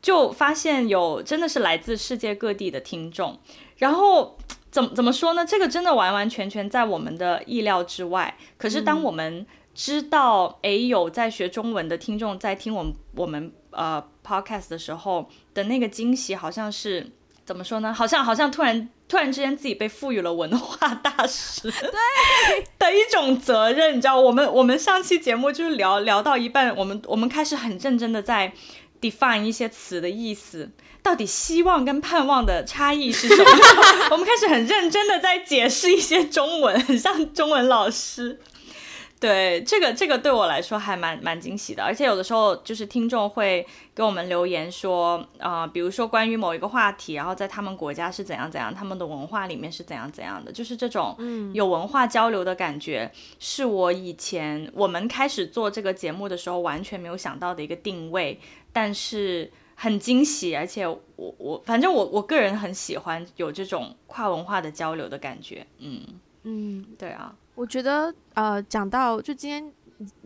[0.00, 3.36] 就发现有真的是来自世界各地的听众，
[3.78, 4.38] 然后
[4.70, 5.44] 怎么怎么说呢？
[5.44, 8.38] 这个真的完完全全在我们的意料之外。
[8.56, 17.10] 可是当我们知道，诶、嗯，有在学中文的听众在听我们我们呃 podcast 的时候的那个惊喜，好像是
[17.44, 17.92] 怎么说呢？
[17.92, 24.18] 好像好像突然突然之间自己被赋予了文化大使对 的一种责任，你知道？
[24.18, 28.52] 我们我们上期节目就是聊聊到一半，我们我们开始很认真的在。
[29.00, 30.70] Define 一些词的意思，
[31.02, 33.50] 到底希望跟盼望的差异是什么？
[34.12, 38.40] 我们开始很认真的在解释一些中文，很像中文老师。
[39.20, 51.16] 对，这个这个对我来说还蛮蛮惊喜的，而且有的时候就是听众会给我们留言说，啊、呃，比如说关于某一个话题，然后在他们国家是怎样怎样，他们的文化里面是怎样怎样的，就是这种
[51.52, 58.38] 有文化交流的感觉，嗯、是我以前我们开始做这个节目的时候完全没有想到的一个定位。
[58.72, 66.02] 但是很惊喜，而且我我反正我我个人很喜欢有这种跨文化的交流的感觉，嗯。
[66.44, 69.72] 嗯，对啊，我觉得呃讲到就今天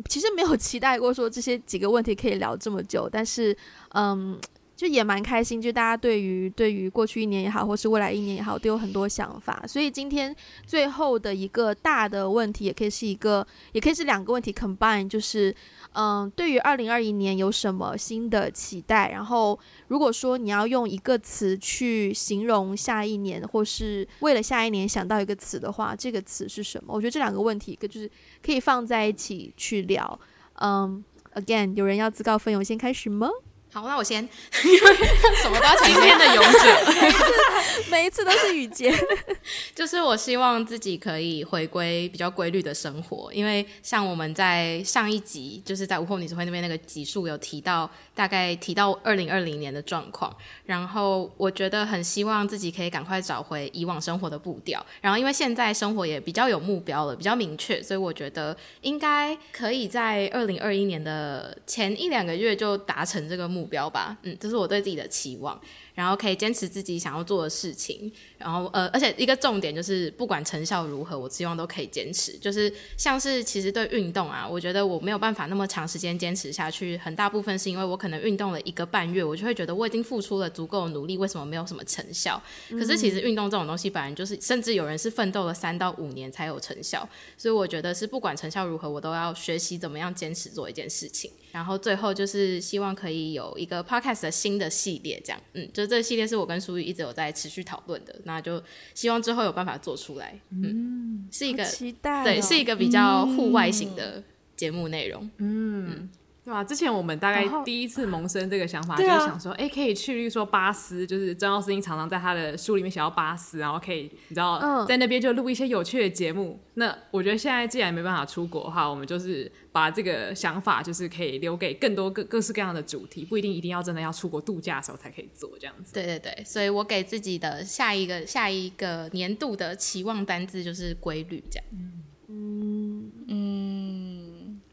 [0.08, 3.56] 其实没有期待过说这些几个问题可以聊这么久，但是
[3.94, 4.38] 嗯。
[4.82, 9.62] 就也蛮开心，就大家对于对于过去一年也好，或是未来一年也好，都有很多想法。
[9.64, 10.34] 所以今天
[10.66, 15.54] 最后的一个大的问题，也可以是一个，也可以是两个问题 combine，就是
[15.92, 19.10] 嗯，对于二零二一年有什么新的期待？
[19.12, 19.56] 然后
[19.86, 26.92] 如果说你要用一个词去形容下一年，或是为了下一年想到一个词的话，这个词是什么？
[26.92, 28.10] 我觉得这两个问题，一个就是
[28.44, 30.18] 可以放在一起去聊。
[30.54, 31.04] 嗯
[31.34, 33.28] ，again，有人要自告奋勇先开始吗？
[33.74, 34.96] 好，那我先，因 为
[35.42, 36.58] 什么都要今天的勇者，
[37.00, 38.94] 每一次每一次都是雨洁，
[39.74, 50.30] 就是我希望自己可以回归比较规律的生活，因为像我们在上一集，就是在午后女子会那边那个集数有提到，大概提到二零二零年的状况，
[50.66, 65.60] 然后我觉得很希望自己可以赶快找回以往生活的步调，然后因为现在生活也比较有目标了，比较明确，所以我觉得应该可以在二零二一年的前一两个月就达成这个目标吧，嗯，这是我对自己的期望。
[65.94, 72.32] 然后可以坚持自己想要做的事情，然后呃，而且一个重点就是，不管成效如何，我希望都可以坚持。
[72.38, 82.42] 就是像是其实对运动啊，我觉得我没有办法那么长时间坚持下去，很大部分是因为我可能运动了一个半月，我就会觉得我已经付出了足够的努力，为什么没有什么成效？
[82.70, 87.06] 可是其实运动这种东西本来就是，甚至有人是奋斗了三到五年才有成效，
[87.36, 91.30] 所以我觉得是不管成效如何，我都要学习怎么样坚持做一件事情。
[91.53, 98.61] 然后最后就是希望可以有一个 podcast 的新的系列，这样，嗯，就这个系列是我跟苏玉一直有在持续讨论的，那就
[98.94, 104.24] 希望之后有办法做出来，嗯，嗯是一个期待、哦，对，是一个比较户外型的
[104.57, 106.11] 节目内容，嗯，嗯
[106.45, 106.64] 对啊？
[106.64, 116.59] 之前我们大概第一次萌生这个想法，就是想说，哎、啊，可以去，例如说巴斯，就是张奥斯汀常常在他的书里面写到巴斯，然后可以，你知道，嗯、在那边就录一些有趣的节目。
[116.74, 125.93] 那我觉得现在既然没办法出国的话，我们就是把这个想法，就是可以留给更多各各式各样的主题，不一定一定要真的要出国度假的时候才可以做这样子。
[125.93, 131.64] 对对对，所以我给自己的下一个下一个年度的期望单字就是规律，这样。
[131.72, 133.12] 嗯嗯。
[133.28, 133.61] 嗯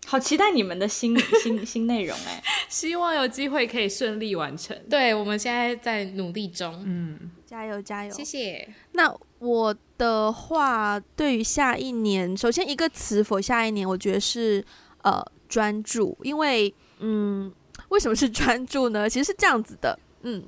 [0.10, 2.44] 好期待你们的新 新新内容哎！
[2.68, 4.76] 希望有机会可以顺利完成。
[4.90, 8.12] 对，我们现在在努力中，嗯，加油加油！
[8.12, 8.68] 谢谢。
[8.94, 14.66] 那我的话，对于下一年，首先一个词，for 下一年，我觉得是
[15.04, 17.54] 呃专注，因为嗯，
[17.90, 19.08] 为什么是专注呢？
[19.08, 20.44] 其实是这样子的，嗯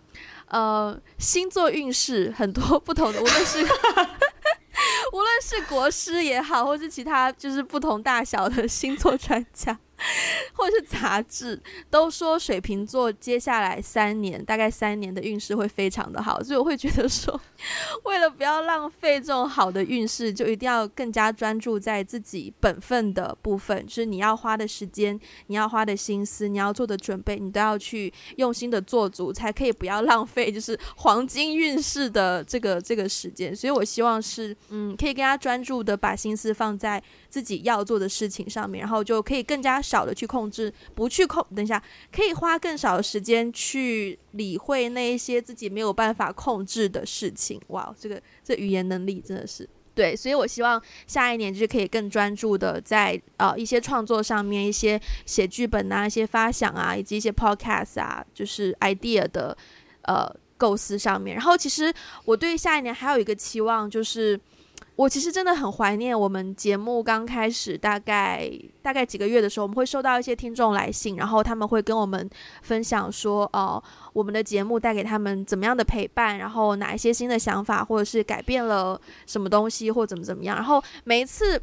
[0.48, 3.64] 呃，星座运势很多不同的，无论是。
[5.12, 9.78] 无论是国师也好，或是其他就是不同大小的星座专家。
[10.54, 17.40] 或者是杂志都说水瓶座接下来三年，大概三年的运势会非常的好，所以我会觉得说，
[18.04, 33.56] 为了不要浪费这种好的运势，就一定要更加专注在自己本分的部分，就是你要花的时间，你要花的心思，你要做的准备，你都要去用心的做足，才可以不要浪费就是黄金运势的这个这个时间。
[33.56, 37.02] 所以我希望是，嗯，可以更加专注的把心思放在
[37.32, 41.42] 自己要做的事情上面，然后就可以更加少的去控制，不去控。
[41.56, 47.58] 等一下，可以花更少的时间去理会那一些自己没有办法控制的事情。
[47.68, 59.58] 哇，这个这语言能力真的是对，所以我希望下一年就是可以更专注的在呃一些创作上面，一些写剧本啊，一些发想啊，以及一些 podcast 啊，就是 idea 的
[60.02, 61.38] 呃构思上面。
[61.38, 61.94] 然后，其实
[62.26, 64.38] 我对下一年还有一个期望就是。
[64.98, 72.30] 我其实真的很怀念我们节目刚开始大概大概几个月的时候，我们会收到一些听众来信，然后他们会跟我们
[72.62, 73.82] 分享说，哦、
[74.14, 80.56] 我们的节目带给他们怎么样的陪伴，然后哪一些新的想法，或者是改变了什么东西，或怎么怎么样。
[80.56, 81.60] 然后每一次，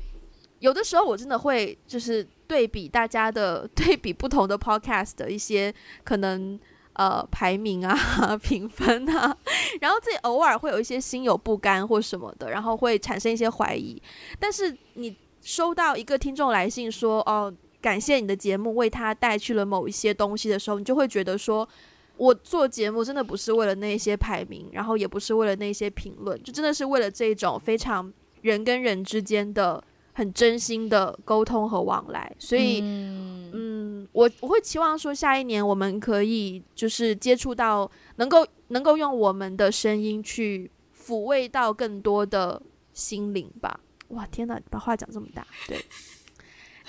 [0.59, 5.73] 有的时候我真的会就是对比大家的对比不同的 podcast 的一些
[6.03, 6.59] 可能。
[6.99, 7.97] 呃，排名啊，
[8.43, 9.37] 评分啊，
[9.81, 14.03] 然后自己偶尔会有一些心有不甘或什么的，然后会产生一些怀疑。
[14.41, 21.69] 但是你收到一个听众来信说，哦，感谢你的节目为他带去了某一些东西的时候，你就会觉得说，
[22.17, 29.85] 我做节目真的不是为了那些排名，然后也不是为了那些评论，就真的是为了这种非常人跟人之间的。
[30.15, 33.68] 很真心的沟通和往来，所以，嗯，嗯，
[34.13, 42.61] 我我会期望说，下一年我们可以就是接触到，能够能够用我们的声音去抚慰到更多的
[42.93, 43.81] 心灵吧。
[44.09, 45.85] 哇，天哪，把话讲这么大，对。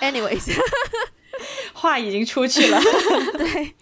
[0.00, 0.50] Anyways，
[1.74, 2.80] 话已经出去了，
[3.36, 3.74] 对，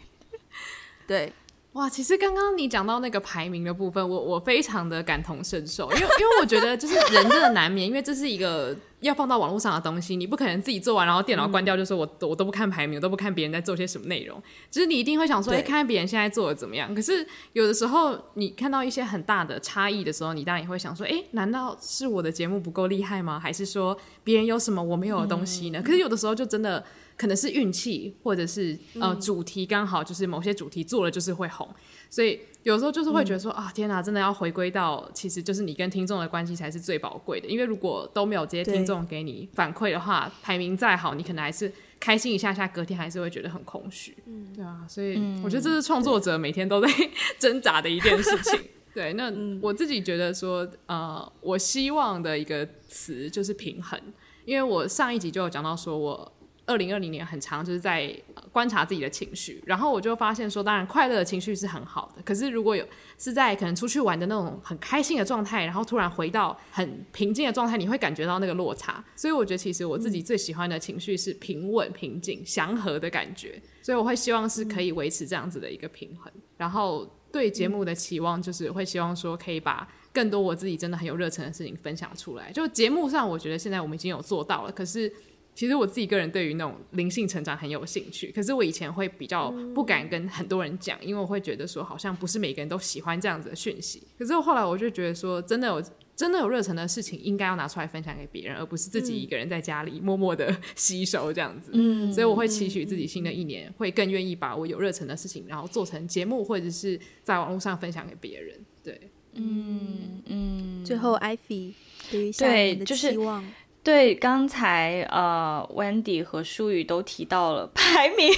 [1.06, 1.32] 对。
[1.74, 16.94] 哇，其实刚刚你讲到那个排名的部分，我我非常的感同身受，因为因为我觉得就是人真的难免，因为这是一个要放到网络上的东西，你不可能自己做完然后电脑关掉就说我我都不看排名，我都不看别人在做些什么内容，就是你一定会想说，哎，看看别人现在做的怎么样。
[16.94, 23.38] 可是有的时候你看到一些很大的差异的时候，你当然也会想说，哎，难道是我的节目不够厉害吗？
[23.38, 25.80] 还是说别人有什么我没有的东西呢？
[25.80, 26.84] 嗯、可是有的时候就真的。
[27.18, 31.68] 可能是运气，或者是呃主题刚好就是某些主题做了就是会红，
[32.08, 44.16] 所以有时候就是会觉得说、嗯、啊天哪，真的要回归到其实就是你跟听众的关系才是最宝贵的，因为如果都没有这些听众给你反馈的话，排名再好，你可能还是开心一下下，隔天还是会觉得很空虚。
[44.26, 46.88] 嗯，对啊，所以我觉得这是创作者每天都在
[47.38, 48.60] 挣扎的一件事情。
[48.92, 49.32] 对，那
[49.62, 53.98] 我自己觉得说，呃，我希望的一个词就是平衡，
[54.44, 56.32] 因为我上一集就有讲到说我。
[56.68, 58.14] 二零二零年很长，就是在
[58.52, 69.02] 观察自己的情绪，然后我就发现说，当然快乐的情绪是很好的，可是如果有是在可能出去玩的那种很开心的状态，然后突然回到很平静的状态，你会感觉到那个落差。
[69.16, 76.30] 所以我觉得其实我自己最喜欢的情绪是平稳、平静、祥和的感觉，所以我会希望是可以维持这样子的一个平衡。
[76.58, 82.52] 然后对节目的期望就是会希望说可以把更多我自己真的很有热忱的事情分享出来。
[82.52, 85.10] 就节目上，我觉得现在我们已经有做到了，可是。
[85.58, 94.00] 其实我自己个人对于那种灵性成长很有兴趣，可是我以前会比较不敢跟很多人讲，因为我会觉得说好像不是每个人都喜欢这样子的讯息。
[94.16, 95.82] 可是后来我就觉得说，真的有
[96.14, 101.72] 真的有热忱的事情，应该要拿出来分享给别人，而不是自己一个人在家里默默的吸收这样子。
[101.74, 108.56] 嗯，所以我会期许自己新的一年会更愿意把我有热忱的事情，然后做成节目或者是在网络上分享给别人。
[108.84, 110.84] 对，嗯嗯。
[110.84, 111.74] 最后，艾菲
[112.12, 113.44] 对于下一年的期望。
[113.88, 118.30] 对，刚才呃，Wendy 和舒雨都提到了排名，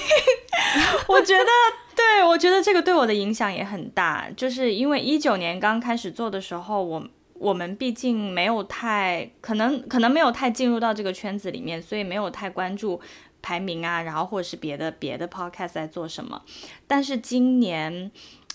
[1.09, 1.45] 我觉得，
[1.93, 13.01] 对，我觉得这个对我的影响也很大，就是因为一九年刚开始做的时候，我我们毕竟没有太可能，可能没有太进入到这个圈子里面，所以没有太关注
[13.41, 16.41] 排名啊，然后或者是别的别的 podcast 在做什么，
[16.87, 18.09] 但是今年。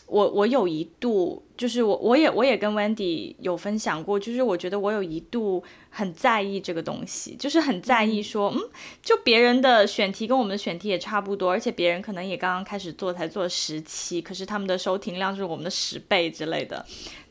[0.07, 8.61] 我我有一度就是我我也我也跟 Wendy 有分享过，就是我觉得我有一度很在意这个东西，就是很在意说，嗯，
[9.03, 16.85] 就别人的选题跟我们的选题也差不多，而且别人可能也刚刚开始做才做十期，可是他们的收听量就是我们的十倍之类的，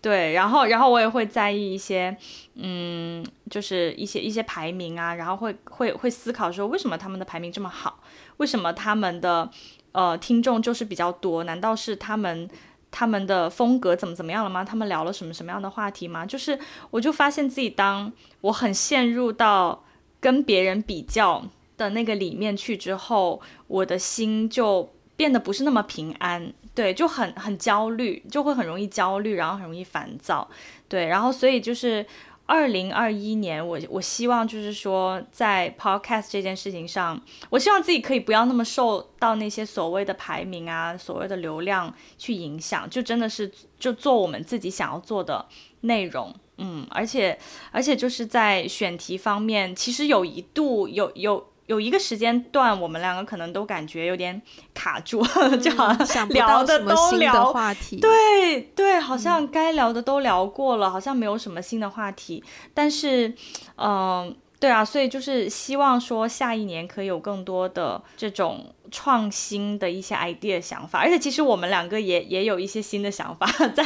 [0.05, 2.15] 对，然后然后我也会在意一些，
[2.53, 8.03] 嗯，就是一些一些排名啊，然后会会会思考说，为什么他们的排名这么好，
[8.37, 9.49] 为什么他们的。
[9.97, 12.49] 呃，听众就是比较多，难道是他们
[12.91, 14.61] 他们的风格怎么怎么样了吗？
[14.61, 16.25] 他们聊了什么什么样的话题吗？
[16.25, 16.59] 就是
[16.91, 19.85] 我就发现自己当我很陷入到
[20.19, 21.45] 跟别人比较
[21.77, 30.49] 的那个里面去之后，我的心就变得不是那么平安，对，就很很焦虑，就会很容易焦虑，然后很容易烦躁，
[30.87, 32.05] 对，然后所以就是。
[32.47, 45.43] 二零二一年，我我希望就是说，在 podcast 这件事情上，我希望自己可以不要那么受到那些所谓的排名啊、所谓的流量去影响，就真的是就做我们自己想要做的
[45.81, 47.35] 内容，嗯，而且
[47.71, 51.47] 而且就是在选题方面，其实有一度有有。
[51.67, 54.41] 有一个时间段，我们两个可能都感觉有点
[54.73, 62.43] 卡住，嗯、就好像聊的都聊话题，对对，好像该聊的都聊过了，嗯、好像没有什么新的话题。
[62.73, 63.29] 但是，
[63.77, 68.67] 嗯、呃，对啊，所以就是希望说下一年可以有更多的这种。
[68.91, 73.83] 创新的一些 idea 想法，而且其实我们两个也也有一些新的想法，在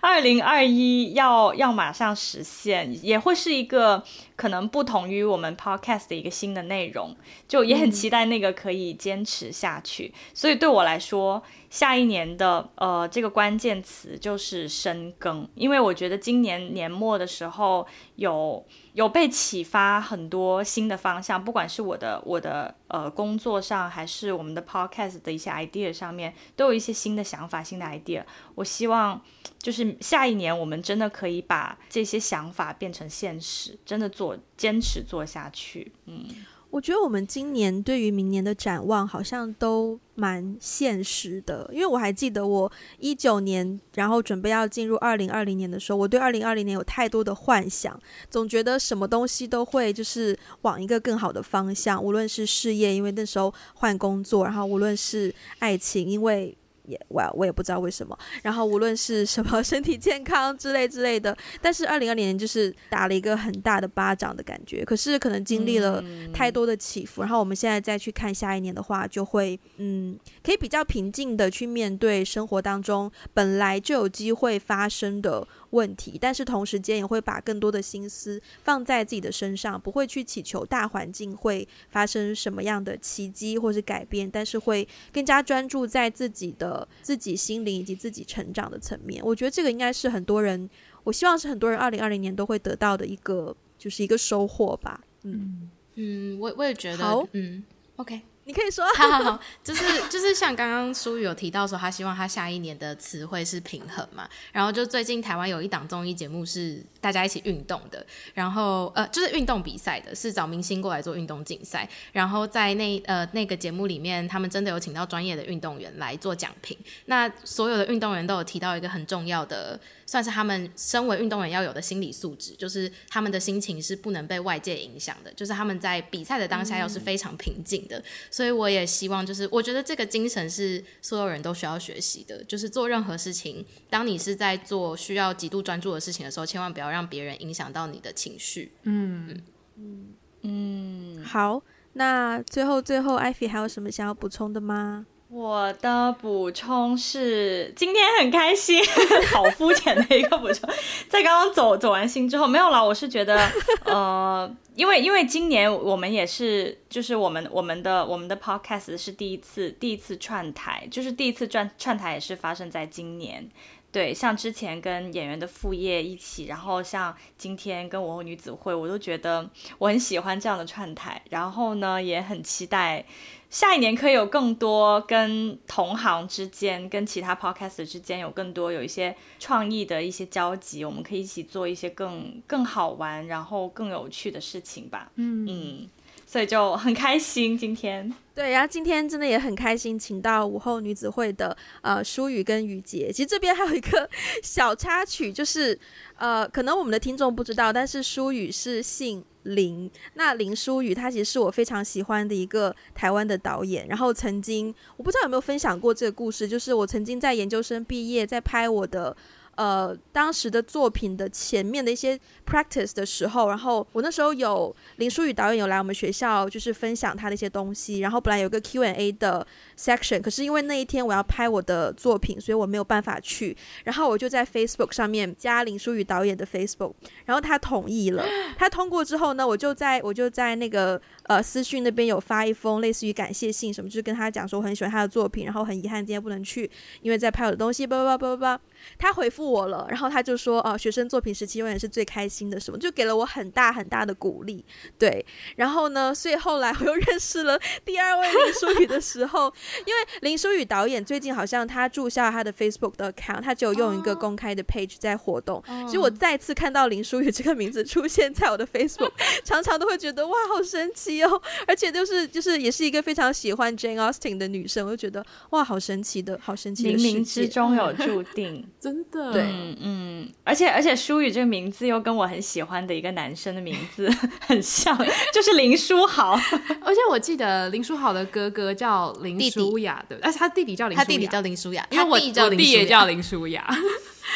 [0.00, 4.02] 二零二一要要马上实现，也会是一个
[4.36, 7.14] 可能不同于我们 podcast 的一个新的内容，
[7.46, 10.12] 就也很期待那个可以坚持下去。
[10.14, 18.64] 嗯、所以对我来说，下一年的呃这个关键词就是深耕，因为我觉得今年年末的时候有。
[18.94, 28.22] 有被启发很多新的方向，不管是我的我的呃工作上，还是我们的 podcast 的一些 idea 上面，都有一些新的想法、新的 idea。
[28.54, 29.20] 我希望
[29.58, 35.92] 就是下一年我们真的可以把这些想法变成现实，真的做坚持做下去。
[36.06, 36.26] 嗯。
[36.70, 47.96] 我觉得我们今年对于明年的展望好像都蛮现实的，因为我还记得我一九年，然后准备要进入二零二零年的时候，我对二零二零年有太多的幻想，
[48.28, 56.58] 总觉得什么东西都会就是往一个更好的方向，无论是事业，因为那时候换工作，然后无论是爱情，因为。
[56.86, 64.84] 也我我也不知道为什么，然后无论是什么 身体健康之类之类的，但是二零二零年就是打了一个很大的巴掌的感觉。
[64.84, 89.22] 可是可能经历了太多的起伏，嗯、然后我们现在再去看下一年的话，就会嗯，可以比较平静的去面对生活当中本来就有机会发生的问题，但是同时间也会把更多的心思放在自己的身上，不会去祈求大环境会发生什么样的奇迹或是改变，但是会更加专注在自己的自己心灵以及自己成长的层面。
[89.24, 90.70] 我觉得这个应该是很多人，
[91.02, 95.00] 我希望是很多人二零二零年都会得到的一个，就是一个收获吧。
[95.22, 97.64] 嗯嗯，我我也觉得，好，嗯
[97.96, 98.20] ，OK。
[98.44, 104.28] 你可以说， 好好好，就是就是像刚刚苏雨有提到说，他希望他下一年的词汇是平衡嘛。
[104.52, 111.86] 然后就最近台湾有一档综艺节目是大家一起运动的，然后呃就是运动比赛的，是找明星过来做运动竞赛。
[112.12, 116.74] 然后在那呃那个节目里面，他们真的有请到专业的运动员来做讲评。
[117.04, 119.78] 那所有的运动员都有提到一个很重要的。
[120.06, 127.98] 算是他们身为运动员要有的心理素质，就是他们的心情是不能被外界影响的，就是他们在比赛的当下要是非常平静的。
[127.98, 138.72] 嗯、所以我也希望，就是我觉得这个精神是所有人都需要学习的，就是做任何事情，当你是在做需要极度专注的事情的时候，千万不要让别人影响到你的情绪。
[138.84, 139.42] 嗯
[139.76, 141.60] 嗯嗯，好，
[141.94, 145.06] 那最后最后，艾菲还有什么想要补充的吗？
[145.28, 148.80] 我的补充是，今天很开心，
[149.34, 150.70] 好肤浅的一个补充。
[151.10, 152.86] 在刚刚走走完心之后，没有了。
[152.86, 153.50] 我是觉得，
[153.84, 163.50] 呃，因为因为今年我们也是，就是我们我们的我们的 podcast 是第一次第一次串台，就是第一次串串台也是发生在今年。
[163.94, 173.04] 对，像之前跟演员的副业一起，然后像今天跟我和女子会，我都觉得我很喜欢这样的串台，然后呢，也很期待。
[173.48, 185.08] 下一年可以有更多跟同行之间、跟其他 podcast 之间有更多有一些创意的一些交集，我们可以一起做一些更更好玩、然后更有趣的事情吧。
[185.14, 185.88] 嗯嗯，
[186.26, 188.12] 所以就很开心今天。
[188.34, 193.12] 对，然后今天真的也很开心，请到午后女子会的呃舒宇跟雨洁。
[193.12, 194.10] 其实这边还有一个
[194.42, 195.78] 小插曲，就是
[196.16, 199.24] 呃，可能我们的听众不知道，但是舒宇是姓。
[199.44, 209.14] 林，那林舒宇他其实是我非常喜欢的一个台湾的导演，然后曾经我不知道有没有分享过这个故事，就是我曾经在研究生毕业，在拍我的。
[209.56, 218.00] 呃，当时的作品的前面的一些 practice 的时候，然后我那时候有林书宇导演有来我们学校，就是分享他的一些东西。
[218.00, 219.46] 然后本来有个 Q&A 的
[219.78, 223.56] section，可是因为那一天我要拍我的作品，所以我没有办法去。
[223.84, 226.92] 然后我就在 Facebook 上面加林书宇导演的 Facebook，
[227.24, 228.24] 然后他同意了。
[228.56, 236.70] 他通过之后呢，我就在我就在那个呃私讯那边有发一封类似于感谢信什么，就是跟他讲说我很喜欢他的作品，然后很遗憾今天不能去，
[237.02, 238.60] 因为在拍我的东西，叭叭叭叭叭。
[238.98, 244.64] 他回复我了，然后他就说：“哦，学生作品时期永远是最开心的，什么就给了我很大很大的鼓励。”
[244.98, 245.24] 对，
[245.56, 249.52] 然后呢，所以后来我又认识了第二位林书宇的时候，
[249.86, 259.12] 因为林书宇导演最近好像他注销他的 Facebook 的 account，他只有用一个公开的 page 在活动，哦、所以我再次看到林书宇这个名字出现在我的 Facebook，
[259.44, 261.40] 常常都会觉得哇，好神奇哦！
[261.66, 268.66] 而且就是就是也是一个非常喜欢 Jane Austen 的女生，我就觉得哇，好神奇的，好神奇的，冥冥之中有注定。
[268.80, 274.08] 真的，对，嗯嗯，而且而且舒宇这个名字又跟我很喜欢的一个男生的名字
[274.46, 274.96] 很像，
[275.32, 276.32] 就是林书豪。
[276.82, 282.10] 而且我记得林书豪的哥哥叫林书雅，对，而且他弟弟叫林书雅，他弟弟叫林书雅，因为我
[282.44, 283.66] 我弟也叫林书雅，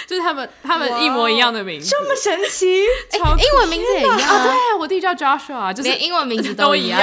[0.07, 2.67] 就是他们他们一模一样的名字，这么神奇，
[3.15, 4.19] 英文名字也一样。
[4.19, 4.45] 啊？
[4.45, 7.01] 对，我弟叫 Joshua，就是连英文名字都一样。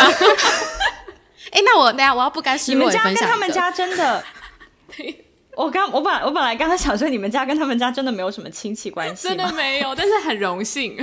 [1.51, 4.23] 哎，那我等下我要不甘示弱，你们家跟他们家真的。
[5.55, 10.97] 我刚我本来我本来刚才想说，你们家跟他们家真的没有什么亲戚关系，真的没有，但是很荣幸，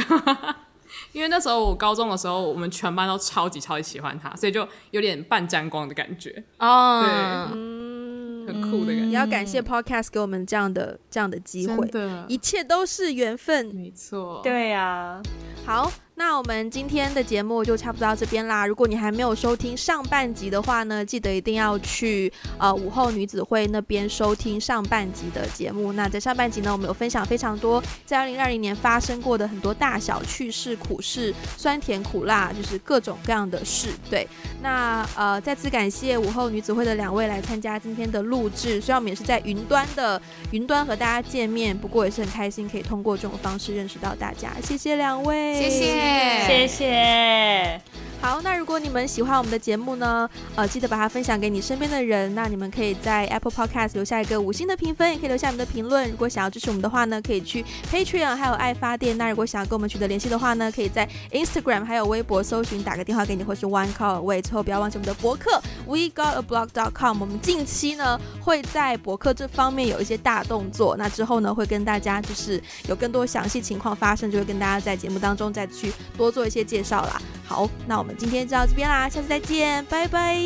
[1.12, 9.06] 因为那时候我高中的时候，我们全班都超级超级喜欢他，所以就有点半沾光的感觉哦，对，嗯，很酷的感觉。
[9.06, 11.88] 也要感谢 Podcast 给我们这样的这样的机会，
[12.28, 15.20] 一切都是缘分，没错，对呀，
[15.64, 15.90] 好。
[16.24, 18.64] 那我们今天的节目就差不多到这边啦。
[18.64, 25.92] 如果你还没有收听上半集的话呢，记得一定要去呃午后女子会那边收听上半集的节目。
[25.94, 33.88] 那在上半集呢，我们有分享非常多在二零二零年发生过的很多大小趣事、苦事、酸甜苦辣，就是各种各样的事。
[34.08, 34.26] 对，
[34.62, 38.80] 那呃再次感谢午后女子会的两位来参加今天的录制。
[38.80, 44.52] 虽然我们也是在云端的云端和大家见面，不过也是很开心可以通过这种方式认识到大家。
[44.62, 46.11] 谢谢两位，谢谢。
[46.46, 47.80] 谢谢。
[48.20, 52.32] 好，那如果你们喜欢我们的节目呢，呃，记得把它分享给你身边的人。
[52.36, 56.08] 那你们可以在 Apple Podcast 留下一个五星的评分，也可以留下你们的评论。
[56.08, 59.18] 如果想要支持我们的话呢，可以去 Patreon 还有爱发电。
[59.18, 64.40] 那如果想要跟我们取得联系的话呢，可以在 Instagram 还有微博搜寻，打个电话给你，或是 One Call Away。
[64.40, 67.20] 最后不要忘记我们的博客 We Got a Blog dot com。
[67.20, 70.96] 我们近期呢会在博客这方面有一些大动作。
[70.96, 77.20] 那之后呢会跟大家就是有更多详细情况发生，就会跟大家在节目当中再去多做一些介绍啦。
[77.46, 80.38] 好那我们今天就到这边啦下次再见拜拜。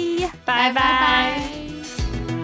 [0.44, 2.36] 拜拜。